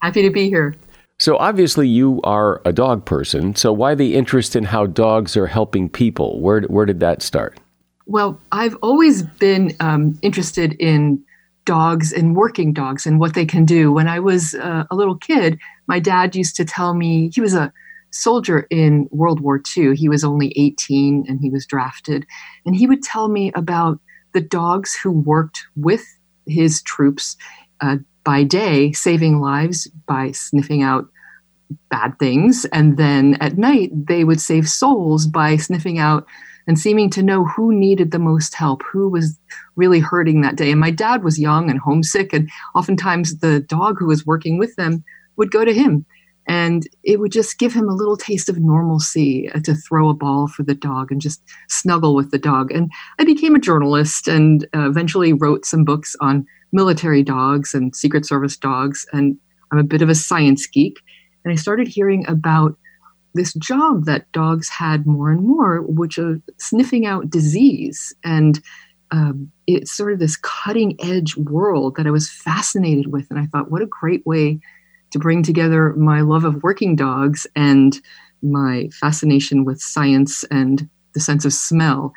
[0.00, 0.74] Happy to be here.
[1.18, 3.54] So, obviously, you are a dog person.
[3.54, 6.40] So, why the interest in how dogs are helping people?
[6.40, 7.58] Where, where did that start?
[8.06, 11.22] Well, I've always been um, interested in
[11.64, 13.92] dogs and working dogs and what they can do.
[13.92, 17.54] When I was uh, a little kid, my dad used to tell me he was
[17.54, 17.72] a
[18.10, 19.96] soldier in World War II.
[19.96, 22.26] He was only 18 and he was drafted.
[22.66, 24.00] And he would tell me about
[24.34, 26.04] the dogs who worked with
[26.46, 27.36] his troops
[27.80, 31.06] uh, by day, saving lives by sniffing out
[31.90, 32.64] bad things.
[32.66, 36.26] And then at night, they would save souls by sniffing out
[36.66, 39.38] and seeming to know who needed the most help, who was
[39.74, 40.70] really hurting that day.
[40.70, 44.74] And my dad was young and homesick, and oftentimes the dog who was working with
[44.76, 45.02] them
[45.36, 46.06] would go to him.
[46.48, 50.14] And it would just give him a little taste of normalcy uh, to throw a
[50.14, 52.72] ball for the dog and just snuggle with the dog.
[52.72, 57.94] And I became a journalist and uh, eventually wrote some books on military dogs and
[57.94, 59.06] Secret Service dogs.
[59.12, 59.36] And
[59.70, 61.00] I'm a bit of a science geek.
[61.44, 62.76] And I started hearing about
[63.34, 68.14] this job that dogs had more and more, which is sniffing out disease.
[68.24, 68.60] And
[69.10, 73.26] um, it's sort of this cutting edge world that I was fascinated with.
[73.30, 74.60] And I thought, what a great way
[75.10, 77.98] to bring together my love of working dogs and
[78.42, 82.12] my fascination with science and the sense of smell.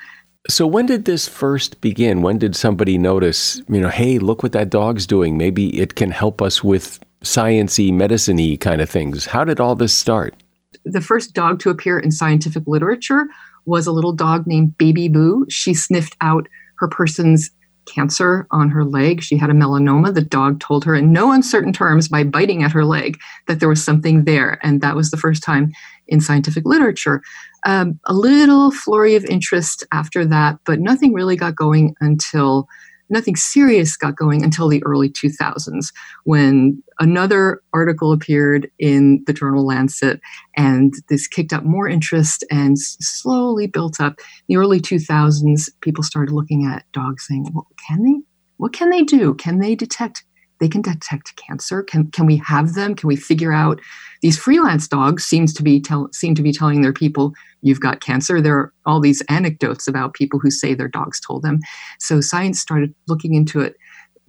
[0.47, 2.21] So when did this first begin?
[2.21, 5.37] When did somebody notice, you know, hey, look what that dog's doing.
[5.37, 9.25] Maybe it can help us with sciency, medicine-y kind of things.
[9.25, 10.35] How did all this start?
[10.83, 13.25] The first dog to appear in scientific literature
[13.65, 15.47] was a little dog named Baby Boo.
[15.49, 17.49] She sniffed out her person's
[17.87, 19.23] cancer on her leg.
[19.23, 20.13] She had a melanoma.
[20.13, 23.69] The dog told her in no uncertain terms by biting at her leg that there
[23.69, 24.59] was something there.
[24.63, 25.71] And that was the first time
[26.07, 27.21] in scientific literature.
[27.65, 32.67] Um, a little flurry of interest after that, but nothing really got going until
[33.09, 35.91] nothing serious got going until the early 2000s
[36.23, 40.19] when another article appeared in the journal Lancet
[40.57, 44.15] and this kicked up more interest and slowly built up.
[44.47, 48.21] In the early 2000s, people started looking at dogs saying, well, can they?
[48.57, 49.33] What can they do?
[49.35, 50.23] Can they detect
[50.59, 51.83] they can detect cancer.
[51.83, 52.95] Can can we have them?
[52.95, 53.79] Can we figure out
[54.21, 58.01] these freelance dogs seems to be tell, seem to be telling their people you've got
[58.01, 58.41] cancer.
[58.41, 61.59] There are all these anecdotes about people who say their dogs told them.
[61.99, 63.75] So science started looking into it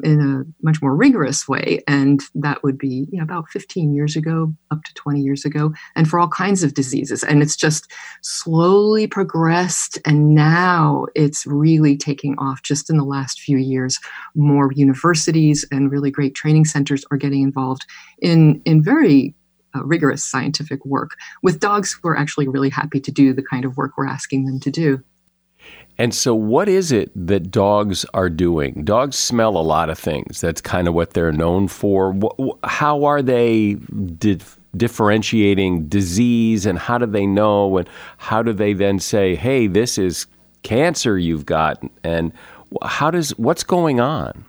[0.03, 1.83] in a much more rigorous way.
[1.89, 5.73] And that would be you know, about 15 years ago, up to 20 years ago,
[5.95, 7.25] and for all kinds of diseases.
[7.25, 7.91] And it's just
[8.23, 9.99] slowly progressed.
[10.05, 13.99] And now it's really taking off just in the last few years.
[14.35, 17.87] More universities and really great training centers are getting involved
[18.21, 19.35] in, in very
[19.75, 23.65] uh, rigorous scientific work with dogs who are actually really happy to do the kind
[23.65, 25.03] of work we're asking them to do.
[25.98, 28.85] And so, what is it that dogs are doing?
[28.85, 30.40] Dogs smell a lot of things.
[30.40, 32.14] That's kind of what they're known for.
[32.64, 34.40] How are they di-
[34.76, 37.79] differentiating disease and how do they know?
[37.79, 40.26] And how do they then say, hey, this is
[40.62, 41.83] cancer you've got?
[42.05, 42.31] And
[42.83, 44.44] how does, what's going on?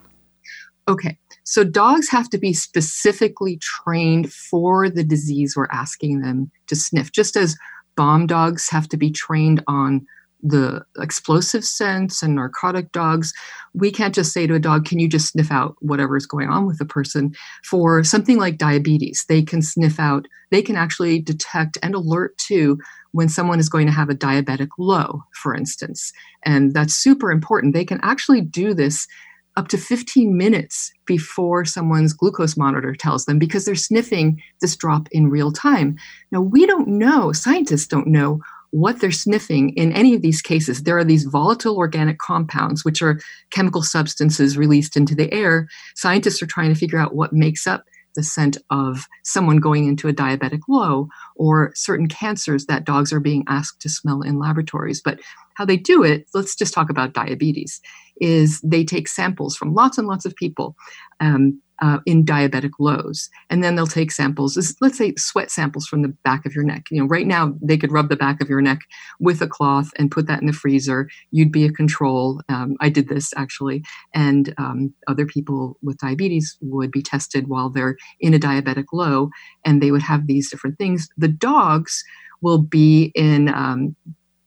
[0.90, 1.18] Okay.
[1.46, 7.14] So, dogs have to be specifically trained for the disease we're asking them to sniff,
[7.14, 7.56] just as
[7.96, 10.06] bomb dogs have to be trained on
[10.42, 13.34] the explosive sense and narcotic dogs,
[13.74, 16.50] we can't just say to a dog, can you just sniff out whatever is going
[16.50, 17.34] on with the person?
[17.64, 22.78] For something like diabetes, they can sniff out, they can actually detect and alert to
[23.12, 26.12] when someone is going to have a diabetic low, for instance.
[26.44, 27.74] And that's super important.
[27.74, 29.08] They can actually do this
[29.56, 35.08] up to 15 minutes before someone's glucose monitor tells them because they're sniffing this drop
[35.12, 35.98] in real time.
[36.32, 38.40] Now, we don't know, scientists don't know
[38.72, 40.84] what they're sniffing in any of these cases.
[40.84, 43.20] There are these volatile organic compounds, which are
[43.52, 45.68] chemical substances released into the air.
[45.96, 47.84] Scientists are trying to figure out what makes up
[48.16, 53.20] the scent of someone going into a diabetic low or certain cancers that dogs are
[53.20, 55.02] being asked to smell in laboratories.
[55.02, 55.20] But
[55.54, 57.80] how they do it, let's just talk about diabetes.
[58.20, 60.76] is they take samples from lots and lots of people.
[61.20, 63.30] Um, uh, in diabetic lows.
[63.50, 66.86] And then they'll take samples, let's say sweat samples from the back of your neck.
[66.90, 68.80] You know, right now they could rub the back of your neck
[69.20, 71.08] with a cloth and put that in the freezer.
[71.32, 72.42] You'd be a control.
[72.50, 73.84] Um, I did this actually.
[74.14, 79.30] And um, other people with diabetes would be tested while they're in a diabetic low
[79.66, 81.08] and they would have these different things.
[81.18, 82.04] The dogs
[82.42, 83.96] will be in, um,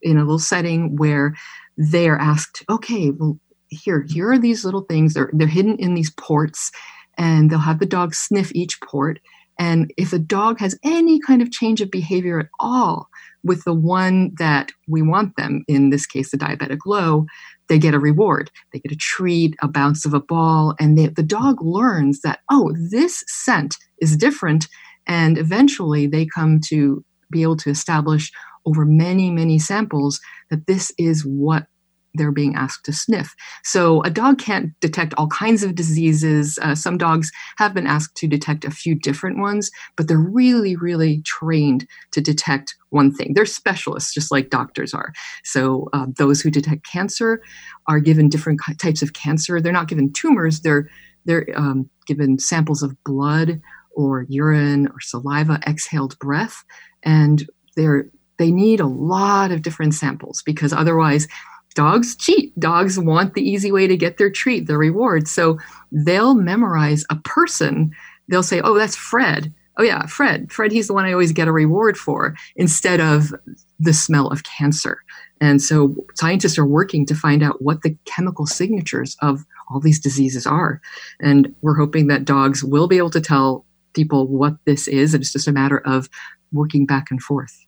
[0.03, 1.35] in a little setting where
[1.77, 5.15] they are asked, okay, well, here, here are these little things.
[5.15, 6.73] They're, they're hidden in these ports
[7.21, 9.21] and they'll have the dog sniff each port.
[9.59, 13.11] And if a dog has any kind of change of behavior at all
[13.45, 17.27] with the one that we want them, in this case, the diabetic low,
[17.69, 18.51] they get a reward.
[18.73, 22.41] They get a treat, a bounce of a ball, and they, the dog learns that,
[22.51, 24.67] oh, this scent is different.
[25.07, 28.33] And eventually they come to be able to establish
[28.65, 31.67] over many, many samples that this is what
[32.15, 33.35] they're being asked to sniff.
[33.63, 36.59] So a dog can't detect all kinds of diseases.
[36.61, 40.77] Uh, some dogs have been asked to detect a few different ones, but they're really,
[40.77, 43.35] really trained to detect one thing.
[43.35, 45.13] They're specialists, just like doctors are.
[45.45, 47.43] So uh, those who detect cancer
[47.87, 49.61] are given different types of cancer.
[49.61, 50.61] They're not given tumors.
[50.61, 50.89] They're
[51.27, 53.61] they're um, given samples of blood
[53.93, 56.65] or urine or saliva, exhaled breath,
[57.03, 57.47] and
[57.77, 58.09] they're
[58.39, 61.29] they need a lot of different samples because otherwise
[61.75, 62.59] dogs cheat.
[62.59, 65.29] Dogs want the easy way to get their treat, their reward.
[65.29, 65.59] So
[65.93, 67.93] they'll memorize a person.
[68.29, 69.53] They'll say, oh, that's Fred.
[69.77, 70.53] Oh, yeah, Fred.
[70.53, 73.33] Fred, he's the one I always get a reward for instead of
[73.79, 75.03] the smell of cancer.
[75.41, 80.01] And so scientists are working to find out what the chemical signatures of all these
[80.01, 80.83] diseases are.
[81.21, 83.65] And we're hoping that dogs will be able to tell
[83.95, 85.15] people what this is.
[85.15, 86.11] And it's just a matter of
[86.53, 87.67] working back and forth.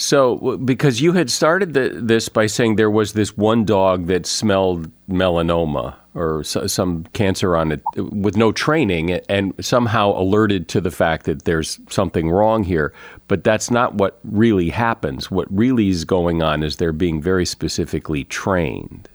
[0.00, 4.24] So, because you had started the, this by saying there was this one dog that
[4.24, 10.80] smelled melanoma or so, some cancer on it with no training and somehow alerted to
[10.80, 12.94] the fact that there's something wrong here.
[13.28, 15.30] But that's not what really happens.
[15.30, 19.06] What really is going on is they're being very specifically trained.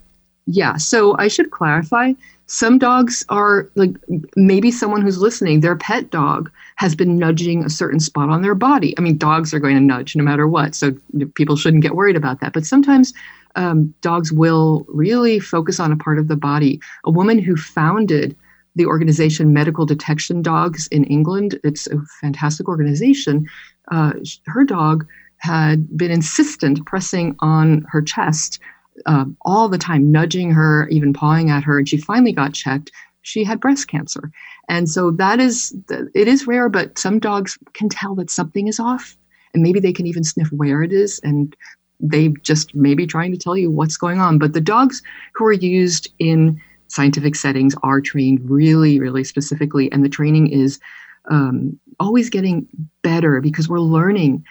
[0.45, 0.77] Yeah.
[0.77, 2.13] So, I should clarify
[2.47, 3.95] some dogs are like
[4.35, 8.55] maybe someone who's listening, their pet dog has been nudging a certain spot on their
[8.55, 8.95] body.
[8.97, 10.95] I mean, dogs are going to nudge no matter what, so
[11.33, 12.53] people shouldn't get worried about that.
[12.53, 13.13] But sometimes
[13.55, 16.79] um, dogs will really focus on a part of the body.
[17.05, 18.35] A woman who founded
[18.75, 23.47] the organization Medical Detection Dogs in England, it's a fantastic organization.
[23.91, 24.13] Uh,
[24.45, 28.59] her dog had been insistent pressing on her chest
[29.05, 31.77] uh, all the time, nudging her, even pawing at her.
[31.77, 32.91] And she finally got checked.
[33.21, 34.31] She had breast cancer.
[34.69, 38.79] And so that is, it is rare, but some dogs can tell that something is
[38.79, 39.17] off.
[39.53, 41.19] And maybe they can even sniff where it is.
[41.23, 41.55] And
[41.99, 44.37] they just may be trying to tell you what's going on.
[44.37, 45.01] But the dogs
[45.33, 49.91] who are used in scientific settings are trained really, really specifically.
[49.91, 50.79] And the training is
[51.31, 52.67] um, always getting
[53.01, 54.45] better because we're learning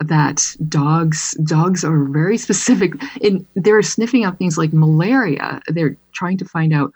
[0.00, 2.94] that dogs dogs are very specific.
[3.20, 5.60] In they're sniffing out things like malaria.
[5.68, 6.92] They're trying to find out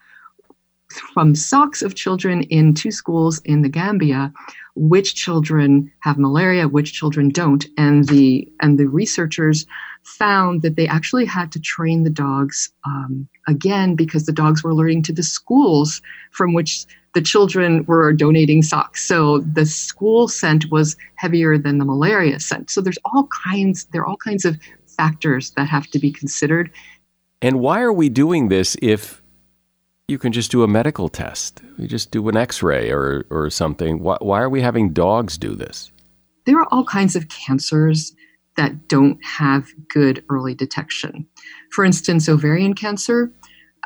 [1.13, 4.33] from socks of children in two schools in the gambia
[4.77, 7.67] which children have malaria which children don't.
[7.77, 9.67] And the and the researchers
[10.05, 14.71] found that they actually had to train the dogs um, again because the dogs were
[14.71, 16.87] alerting to the schools from which
[17.17, 19.09] the children were donating socks.
[19.09, 22.69] So the school scent was heavier than the malaria scent.
[22.69, 26.71] So there's all kinds, there are all kinds of factors that have to be considered.
[27.41, 29.23] And why are we doing this if
[30.09, 31.63] you can just do a medical test?
[31.79, 34.01] You just do an x-ray or, or something.
[34.01, 35.91] Why, why are we having dogs do this?
[36.45, 38.13] There are all kinds of cancers
[38.59, 41.27] that don't have good early detection.
[41.71, 43.33] For instance, ovarian cancer,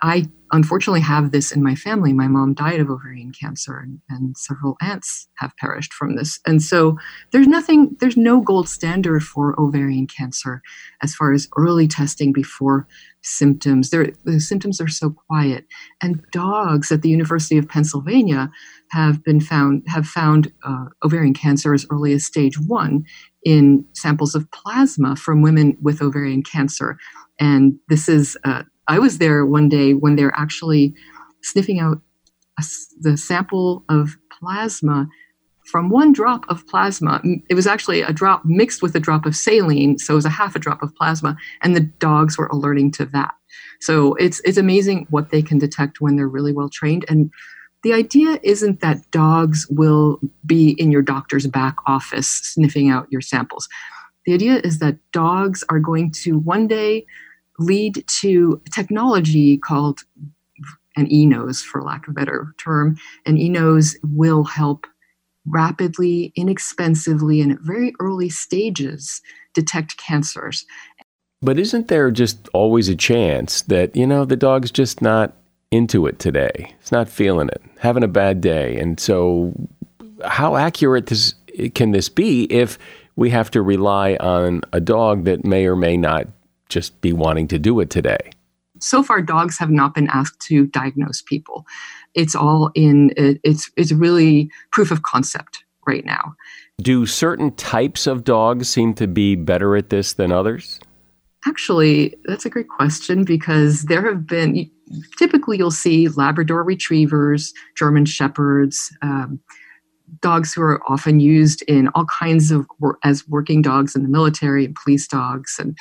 [0.02, 2.12] I unfortunately have this in my family.
[2.12, 6.38] My mom died of ovarian cancer, and, and, several aunts have perished from this.
[6.46, 6.96] And so
[7.30, 10.62] there's nothing, there's no gold standard for ovarian cancer
[11.02, 12.86] as far as early testing before
[13.22, 13.90] symptoms.
[13.90, 15.66] They're, the symptoms are so quiet.
[16.02, 18.50] And dogs at the University of Pennsylvania
[18.90, 23.04] have been found have found uh, ovarian cancer as early as stage one
[23.44, 26.98] in samples of plasma from women with ovarian cancer.
[27.38, 30.94] And this is uh, I was there one day when they're actually
[31.42, 32.02] sniffing out
[32.58, 32.64] a,
[33.00, 35.08] the sample of plasma
[35.64, 37.22] from one drop of plasma.
[37.48, 40.30] It was actually a drop mixed with a drop of saline, so it was a
[40.30, 43.32] half a drop of plasma, and the dogs were alerting to that.
[43.80, 47.04] So it's it's amazing what they can detect when they're really well trained.
[47.08, 47.30] And
[47.84, 53.20] the idea isn't that dogs will be in your doctor's back office sniffing out your
[53.20, 53.68] samples.
[54.26, 57.06] The idea is that dogs are going to one day
[57.60, 60.00] lead to technology called
[60.96, 62.96] an e-nose, for lack of a better term.
[63.26, 64.86] An e-nose will help
[65.46, 69.22] rapidly, inexpensively, and at very early stages
[69.54, 70.66] detect cancers.
[71.42, 75.34] But isn't there just always a chance that, you know, the dog's just not
[75.70, 76.74] into it today?
[76.80, 78.78] It's not feeling it, having a bad day.
[78.78, 79.52] And so,
[80.24, 81.34] how accurate this,
[81.74, 82.78] can this be if
[83.16, 86.26] we have to rely on a dog that may or may not
[86.70, 88.30] just be wanting to do it today?
[88.78, 91.66] So far, dogs have not been asked to diagnose people.
[92.14, 96.34] It's all in, it's, it's really proof of concept right now.
[96.80, 100.80] Do certain types of dogs seem to be better at this than others?
[101.46, 104.70] Actually, that's a great question because there have been
[105.18, 109.40] typically you'll see Labrador retrievers, German shepherds, um,
[110.20, 112.66] dogs who are often used in all kinds of
[113.04, 115.76] as working dogs in the military and police dogs and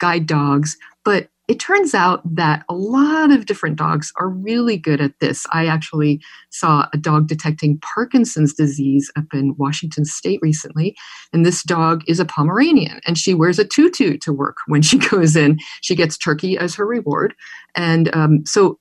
[0.00, 0.76] guide dogs.
[1.04, 5.44] But it turns out that a lot of different dogs are really good at this.
[5.52, 6.20] I actually
[6.50, 10.94] saw a dog detecting Parkinson's disease up in Washington state recently.
[11.32, 14.98] And this dog is a Pomeranian and she wears a tutu to work when she
[14.98, 15.58] goes in.
[15.80, 17.34] She gets turkey as her reward.
[17.74, 18.78] And um, so,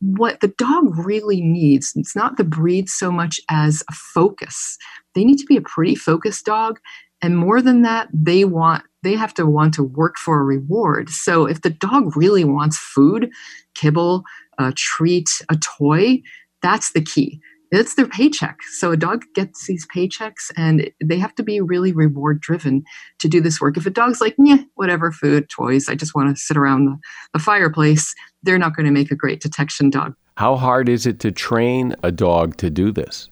[0.00, 4.76] what the dog really needs, it's not the breed so much as a focus.
[5.14, 6.78] They need to be a pretty focused dog.
[7.20, 11.08] And more than that, they want they have to want to work for a reward.
[11.08, 13.30] So if the dog really wants food,
[13.74, 14.24] kibble,
[14.58, 16.20] a treat, a toy,
[16.62, 17.40] that's the key.
[17.70, 18.56] It's their paycheck.
[18.72, 22.82] So a dog gets these paychecks and they have to be really reward driven
[23.20, 23.76] to do this work.
[23.76, 26.98] If a dog's like, yeah, whatever, food, toys, I just want to sit around the,
[27.34, 30.14] the fireplace, they're not going to make a great detection dog.
[30.38, 33.28] How hard is it to train a dog to do this?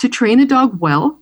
[0.00, 1.17] To train a dog well,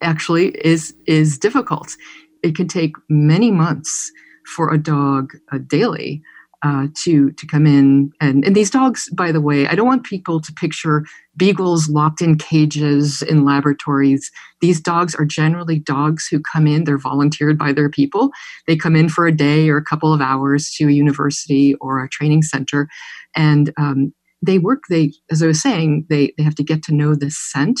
[0.00, 1.96] actually is is difficult.
[2.42, 4.10] It can take many months
[4.54, 6.22] for a dog uh, daily
[6.62, 8.12] uh, to to come in.
[8.20, 11.04] And and these dogs by the way i don't want people to picture
[11.36, 14.30] beagles locked in cages in laboratories.
[14.60, 16.84] These dogs are generally dogs who come in.
[16.84, 18.30] They're volunteered by their people.
[18.66, 22.04] They come in for a day or a couple of hours to a university or
[22.04, 22.88] a training center.
[23.34, 26.94] And um, they work they as i was saying they they have to get to
[26.94, 27.80] know this scent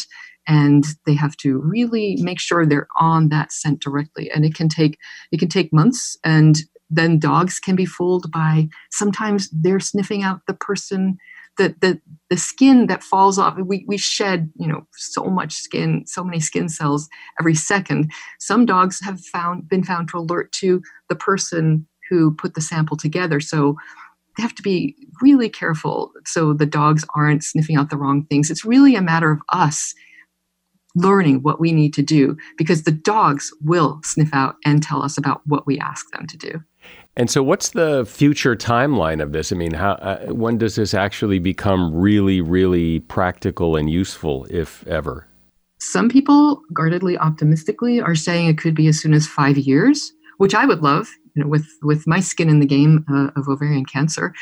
[0.50, 4.28] and they have to really make sure they're on that scent directly.
[4.32, 4.98] And it can take
[5.30, 6.56] it can take months and
[6.90, 11.16] then dogs can be fooled by sometimes they're sniffing out the person
[11.56, 13.56] the the, the skin that falls off.
[13.64, 18.10] We, we shed you know so much skin so many skin cells every second.
[18.40, 22.96] Some dogs have found been found to alert to the person who put the sample
[22.96, 23.38] together.
[23.38, 23.76] So
[24.36, 28.50] they have to be really careful so the dogs aren't sniffing out the wrong things.
[28.50, 29.94] It's really a matter of us
[31.00, 35.18] learning what we need to do because the dogs will sniff out and tell us
[35.18, 36.62] about what we ask them to do.
[37.16, 39.52] And so, what's the future timeline of this?
[39.52, 44.86] I mean, how, uh, when does this actually become really, really practical and useful, if
[44.86, 45.26] ever?
[45.80, 50.54] Some people, guardedly optimistically, are saying it could be as soon as five years, which
[50.54, 51.08] I would love.
[51.34, 54.32] You know, with with my skin in the game uh, of ovarian cancer,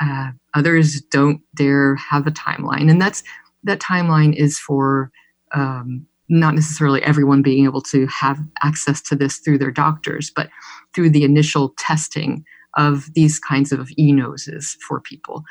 [0.00, 3.22] uh, others don't dare have a timeline, and that's
[3.64, 5.10] that timeline is for
[5.54, 10.48] um, not necessarily everyone being able to have access to this through their doctors, but
[10.94, 12.44] through the initial testing
[12.76, 15.44] of these kinds of e noses for people.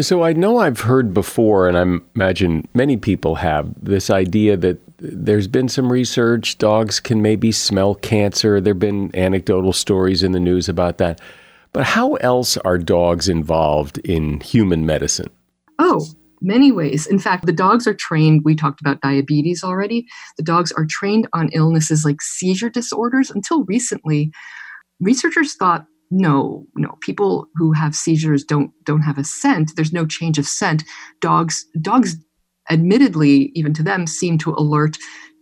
[0.00, 4.78] So I know I've heard before, and I imagine many people have this idea that
[4.98, 8.60] there's been some research dogs can maybe smell cancer.
[8.60, 11.20] There have been anecdotal stories in the news about that.
[11.72, 15.30] But how else are dogs involved in human medicine?
[15.78, 16.06] Oh,
[16.40, 17.06] many ways.
[17.06, 20.06] In fact, the dogs are trained, we talked about diabetes already.
[20.36, 23.30] The dogs are trained on illnesses like seizure disorders.
[23.30, 24.30] Until recently,
[25.00, 30.06] researchers thought no no people who have seizures don't don't have a scent there's no
[30.06, 30.84] change of scent
[31.20, 32.16] dogs dogs
[32.70, 34.98] admittedly even to them seem to alert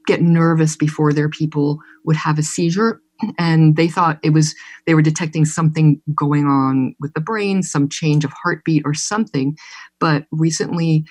[0.06, 3.00] get nervous before their people would have a seizure
[3.38, 4.54] and they thought it was
[4.86, 9.56] they were detecting something going on with the brain some change of heartbeat or something.
[10.00, 11.04] But recently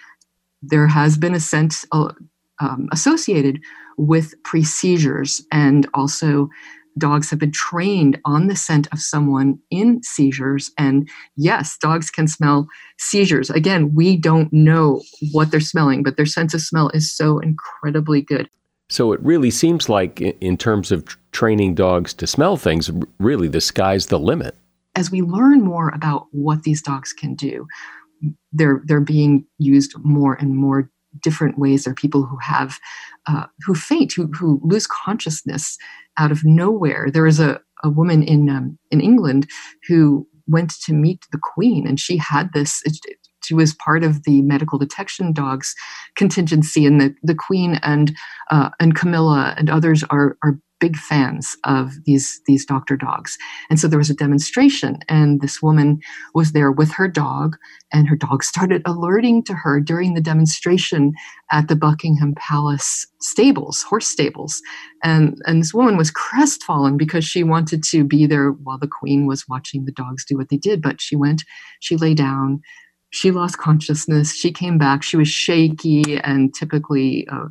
[0.61, 2.11] there has been a scent uh,
[2.59, 3.59] um, associated
[3.97, 5.41] with pre-seizures.
[5.51, 6.49] And also
[6.97, 10.71] dogs have been trained on the scent of someone in seizures.
[10.77, 13.49] And yes dogs can smell seizures.
[13.49, 15.01] Again we don't know
[15.31, 18.49] what they're smelling but their sense of smell is so incredibly good
[18.93, 23.59] so it really seems like, in terms of training dogs to smell things, really the
[23.59, 24.55] sky's the limit.
[24.93, 27.65] As we learn more about what these dogs can do,
[28.51, 30.91] they're they're being used more and more
[31.23, 31.83] different ways.
[31.85, 32.77] There are people who have
[33.25, 35.75] uh, who faint, who who lose consciousness
[36.19, 37.09] out of nowhere.
[37.09, 39.49] There is a a woman in um, in England
[39.87, 42.79] who went to meet the queen, and she had this.
[42.85, 42.99] It,
[43.43, 45.75] she was part of the medical detection dogs
[46.15, 48.15] contingency, and the, the queen and
[48.49, 53.37] uh, and Camilla and others are are big fans of these these doctor dogs.
[53.69, 56.01] And so there was a demonstration and this woman
[56.35, 57.55] was there with her dog
[57.93, 61.13] and her dog started alerting to her during the demonstration
[61.53, 64.61] at the buckingham palace stables horse stables.
[65.05, 69.25] And and this woman was crestfallen because she wanted to be there while the queen
[69.25, 71.45] was watching the dogs do what they did but she went
[71.79, 72.59] she lay down
[73.13, 74.33] she lost consciousness.
[74.33, 75.03] She came back.
[75.03, 77.45] She was shaky and typically uh,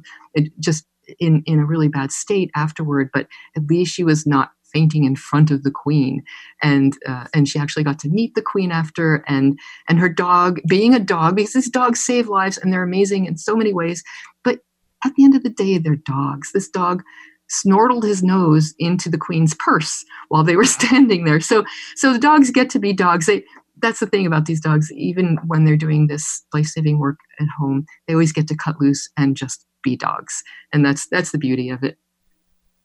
[0.59, 0.85] just
[1.21, 5.15] in in a really bad state afterward but at least she was not fainting in
[5.15, 6.25] front of the queen.
[6.63, 9.57] And uh, and she actually got to meet the queen after and
[9.89, 13.37] and her dog being a dog because these dogs save lives and they're amazing in
[13.37, 14.03] so many ways
[14.43, 14.61] but
[15.05, 16.51] at the end of the day they're dogs.
[16.53, 17.05] This dog
[17.49, 21.41] snortled his nose into the queen's purse while they were standing there.
[21.41, 23.27] So so the dogs get to be dogs.
[23.27, 23.45] They
[23.83, 27.85] that's the thing about these dogs even when they're doing this life-saving work at home
[28.07, 31.69] they always get to cut loose and just be dogs, and that's that's the beauty
[31.69, 31.99] of it.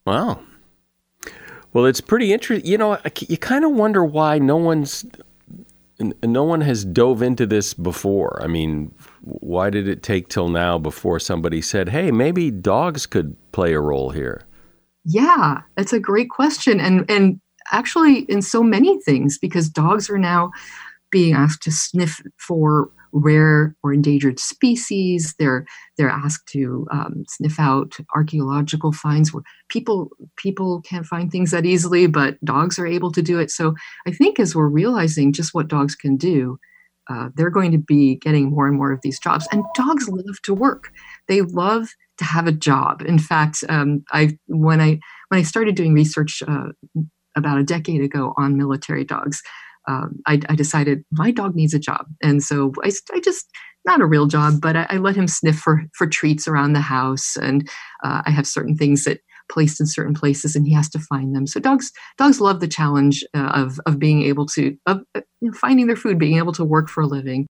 [0.06, 0.42] Wow.
[1.74, 2.70] Well, it's pretty interesting.
[2.70, 5.06] You know, you kind of wonder why no one's
[6.24, 8.40] no one has dove into this before.
[8.42, 13.36] I mean, why did it take till now before somebody said, "Hey, maybe dogs could
[13.52, 14.42] play a role here"?
[15.06, 17.40] Yeah, that's a great question, and and
[17.72, 20.52] actually, in so many things, because dogs are now
[21.12, 25.36] being asked to sniff for rare or endangered species.
[25.40, 25.66] They're
[25.98, 31.66] they're asked to um, sniff out archaeological finds where people people can't find things that
[31.66, 33.52] easily, but dogs are able to do it.
[33.52, 36.60] So I think as we're realizing just what dogs can do,
[37.10, 39.48] uh, they're going to be getting more and more of these jobs.
[39.52, 40.92] And dogs love to work.
[41.28, 43.02] They love to have a job.
[43.02, 45.00] In fact, um, I when I
[45.30, 46.70] when I started doing research uh,
[47.36, 49.42] about a decade ago on military dogs,
[49.88, 52.06] um, I, I, decided my dog needs a job.
[52.22, 53.46] And so I, I just,
[53.86, 56.82] not a real job, but I, I, let him sniff for, for treats around the
[56.82, 57.38] house.
[57.38, 57.68] And
[58.04, 61.34] uh, I have certain things that placed in certain places and he has to find
[61.34, 61.48] them.
[61.48, 65.22] So dogs, dogs love the challenge uh, of, of being able to, of uh,
[65.54, 67.48] finding their food, being able to work for a living.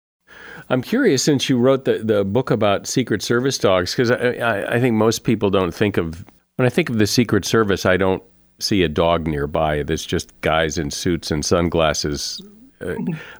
[0.68, 4.74] I'm curious since you wrote the, the book about Secret Service dogs, because I, I,
[4.74, 6.24] I think most people don't think of,
[6.57, 8.22] when I think of the Secret Service, I don't
[8.59, 9.82] see a dog nearby.
[9.82, 12.40] There's just guys in suits and sunglasses.
[12.80, 12.94] Uh,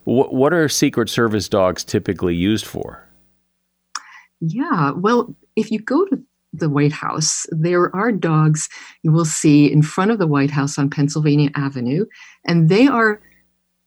[0.04, 3.02] what, what are Secret Service dogs typically used for?
[4.40, 8.68] Yeah, well, if you go to the White House, there are dogs
[9.02, 12.06] you will see in front of the White House on Pennsylvania Avenue,
[12.44, 13.20] and they are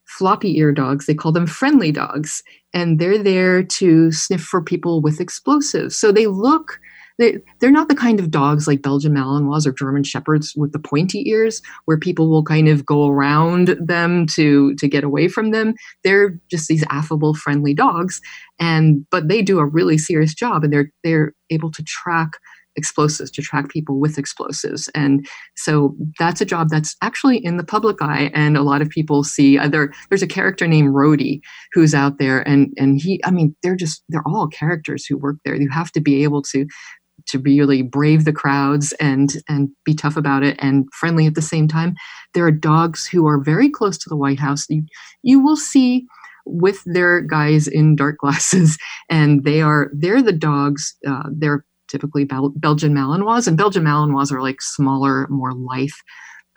[0.05, 1.05] floppy ear dogs.
[1.05, 5.95] They call them friendly dogs, and they're there to sniff for people with explosives.
[5.95, 6.79] So they look
[7.19, 10.79] they, they're not the kind of dogs like Belgian Malinois or German Shepherds with the
[10.79, 15.51] pointy ears, where people will kind of go around them to to get away from
[15.51, 15.73] them.
[16.03, 18.21] They're just these affable, friendly dogs,
[18.59, 22.31] and but they do a really serious job, and they're they're able to track
[22.75, 27.63] explosives to track people with explosives and so that's a job that's actually in the
[27.63, 31.41] public eye and a lot of people see there there's a character named Rhodey
[31.73, 35.37] who's out there and and he i mean they're just they're all characters who work
[35.43, 36.65] there you have to be able to
[37.27, 41.41] to really brave the crowds and and be tough about it and friendly at the
[41.41, 41.95] same time.
[42.33, 44.65] There are dogs who are very close to the White House.
[44.69, 44.83] You,
[45.23, 46.05] you will see
[46.45, 48.77] with their guys in dark glasses,
[49.09, 50.95] and they are they're the dogs.
[51.07, 55.89] Uh, they're typically Bel- Belgian Malinois, and Belgian Malinois are like smaller, more lithe.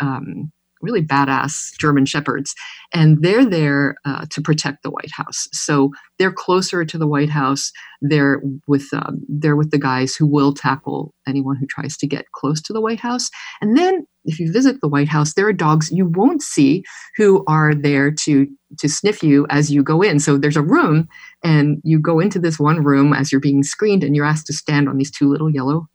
[0.01, 0.53] Um,
[0.83, 2.55] really badass German shepherds,
[2.93, 5.49] and they're there uh, to protect the White House.
[5.53, 7.73] So they're closer to the White House.
[8.01, 12.31] They're with um, they're with the guys who will tackle anyone who tries to get
[12.33, 13.31] close to the White House.
[13.61, 16.85] And then if you visit the White House, there are dogs you won't see
[17.17, 18.47] who are there to
[18.79, 20.19] to sniff you as you go in.
[20.19, 21.09] So there's a room,
[21.45, 24.53] and you go into this one room as you're being screened, and you're asked to
[24.53, 25.89] stand on these two little yellow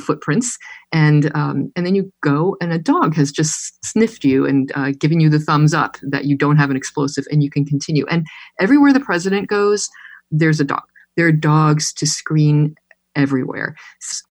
[0.00, 0.58] footprints
[0.92, 4.92] and um, and then you go and a dog has just sniffed you and uh,
[4.98, 8.06] given you the thumbs up that you don't have an explosive and you can continue.
[8.06, 8.26] And
[8.60, 9.88] everywhere the president goes
[10.30, 10.82] there's a dog.
[11.16, 12.74] There are dogs to screen
[13.14, 13.76] everywhere.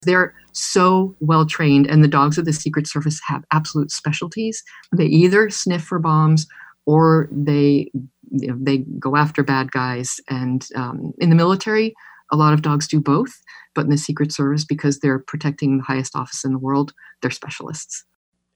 [0.01, 4.63] They're so well trained and the dogs of the secret service have absolute specialties.
[4.95, 6.47] They either sniff for bombs
[6.85, 7.91] or they
[8.31, 11.93] you know, they go after bad guys and um, in the military
[12.33, 13.33] a lot of dogs do both
[13.73, 17.31] but in the Secret Service, because they're protecting the highest office in the world, they're
[17.31, 18.03] specialists.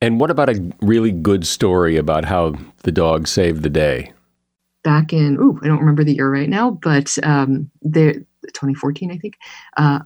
[0.02, 2.54] And what about a really good story about how
[2.84, 4.14] the dog saved the day?
[4.84, 9.38] Back in, ooh, I don't remember the year right now, but um, 2014, I think.
[9.76, 10.00] Uh,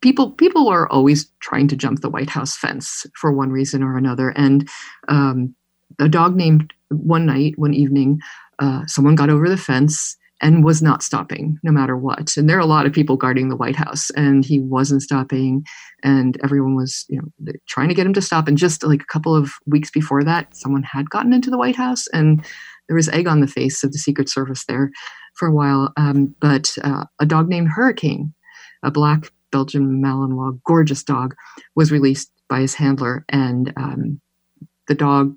[0.00, 3.96] people people are always trying to jump the White House fence for one reason or
[3.96, 4.68] another, and
[5.08, 5.54] um,
[5.98, 8.20] a dog named one night, one evening,
[8.58, 12.36] uh, someone got over the fence and was not stopping no matter what.
[12.36, 15.64] And there are a lot of people guarding the White House, and he wasn't stopping,
[16.02, 18.46] and everyone was, you know, trying to get him to stop.
[18.46, 21.76] And just like a couple of weeks before that, someone had gotten into the White
[21.76, 22.44] House, and
[22.88, 24.90] there was egg on the face of the Secret Service there
[25.34, 25.92] for a while.
[25.96, 28.32] Um, but uh, a dog named Hurricane,
[28.82, 31.34] a black Belgian Malinois, gorgeous dog,
[31.74, 34.20] was released by his handler, and um,
[34.86, 35.36] the dog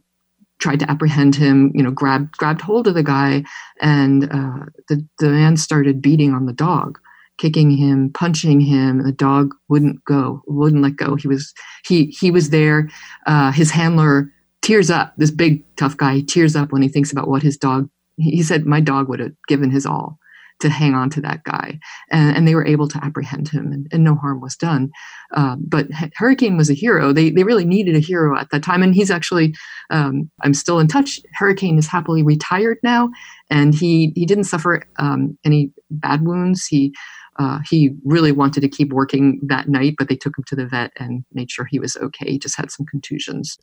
[0.62, 3.43] tried to apprehend him, you know, grabbed grabbed hold of the guy,
[3.82, 6.99] and uh, the the man started beating on the dog,
[7.38, 9.03] kicking him, punching him.
[9.03, 11.16] The dog wouldn't go, wouldn't let go.
[11.16, 11.53] He was
[11.86, 12.89] he he was there.
[13.26, 14.32] Uh, his handler
[14.62, 15.14] tears up.
[15.18, 17.89] This big tough guy tears up when he thinks about what his dog.
[18.18, 20.20] He said, "My dog would have given his all."
[20.62, 21.80] To hang on to that guy.
[22.09, 24.91] And, and they were able to apprehend him, and, and no harm was done.
[25.34, 27.14] Uh, but Hurricane was a hero.
[27.14, 28.84] They, they really needed a hero at that time.
[28.84, 29.53] And he's actually,
[29.89, 31.20] um, I'm still in touch.
[31.34, 33.09] Hurricane is happily retired now,
[33.49, 36.66] and he, he didn't suffer um, any bad wounds.
[36.66, 36.93] He,
[37.39, 40.66] uh, he really wanted to keep working that night, but they took him to the
[40.66, 42.32] vet and made sure he was okay.
[42.32, 43.57] He just had some contusions.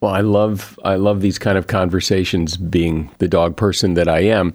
[0.00, 2.56] Well, I love I love these kind of conversations.
[2.56, 4.54] Being the dog person that I am,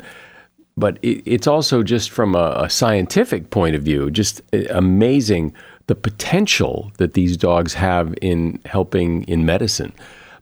[0.79, 5.53] but it, it's also just from a, a scientific point of view, just uh, amazing
[5.87, 9.91] the potential that these dogs have in helping in medicine.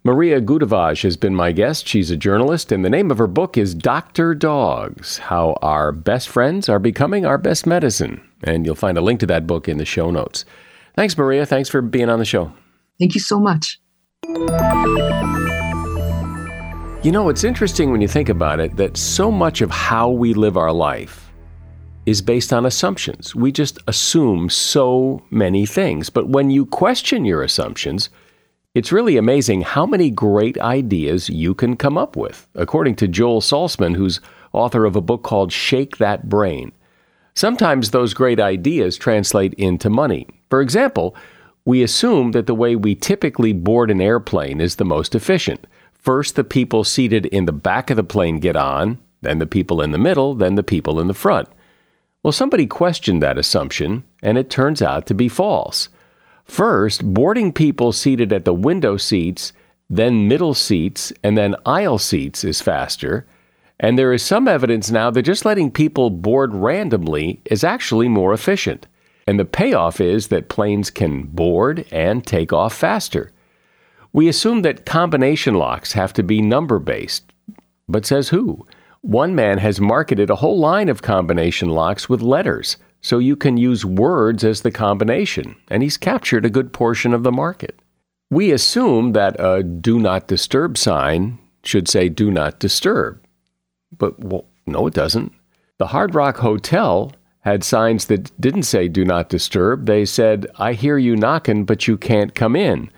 [0.03, 1.87] Maria Goodavage has been my guest.
[1.87, 6.29] She's a journalist, and the name of her book is Doctor Dogs How Our Best
[6.29, 8.21] Friends Are Becoming Our Best Medicine.
[8.43, 10.45] And you'll find a link to that book in the show notes.
[10.95, 11.45] Thanks, Maria.
[11.45, 12.53] Thanks for being on the show.
[12.99, 13.79] Thank you so much.
[17.07, 20.33] You know, it's interesting when you think about it that so much of how we
[20.33, 21.31] live our life
[22.05, 23.33] is based on assumptions.
[23.33, 26.09] We just assume so many things.
[26.09, 28.09] But when you question your assumptions,
[28.75, 33.39] it's really amazing how many great ideas you can come up with, according to Joel
[33.39, 34.19] Saltzman, who's
[34.51, 36.73] author of a book called Shake That Brain.
[37.35, 40.27] Sometimes those great ideas translate into money.
[40.49, 41.15] For example,
[41.63, 45.67] we assume that the way we typically board an airplane is the most efficient.
[46.07, 49.81] First, the people seated in the back of the plane get on, then the people
[49.81, 51.49] in the middle, then the people in the front.
[52.23, 55.89] Well, somebody questioned that assumption, and it turns out to be false.
[56.45, 59.51] First, boarding people seated at the window seats,
[59.89, 63.27] then middle seats, and then aisle seats is faster.
[63.77, 68.31] And there is some evidence now that just letting people board randomly is actually more
[68.31, 68.87] efficient.
[69.27, 73.33] And the payoff is that planes can board and take off faster.
[74.13, 77.31] We assume that combination locks have to be number based.
[77.87, 78.65] But says who?
[79.01, 83.57] One man has marketed a whole line of combination locks with letters, so you can
[83.57, 87.79] use words as the combination, and he's captured a good portion of the market.
[88.29, 93.21] We assume that a do not disturb sign should say do not disturb.
[93.97, 95.31] But well, no, it doesn't.
[95.77, 99.85] The Hard Rock Hotel had signs that didn't say do not disturb.
[99.85, 102.89] They said, I hear you knocking, but you can't come in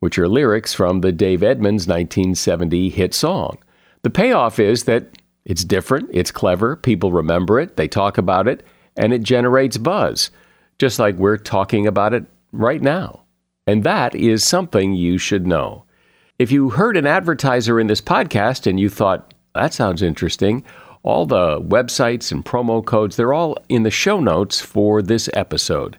[0.00, 3.58] which are lyrics from the Dave Edmunds 1970 hit song.
[4.02, 8.64] The payoff is that it's different, it's clever, people remember it, they talk about it,
[8.96, 10.30] and it generates buzz,
[10.78, 13.22] just like we're talking about it right now.
[13.66, 15.84] And that is something you should know.
[16.38, 20.64] If you heard an advertiser in this podcast and you thought, that sounds interesting,
[21.02, 25.98] all the websites and promo codes, they're all in the show notes for this episode.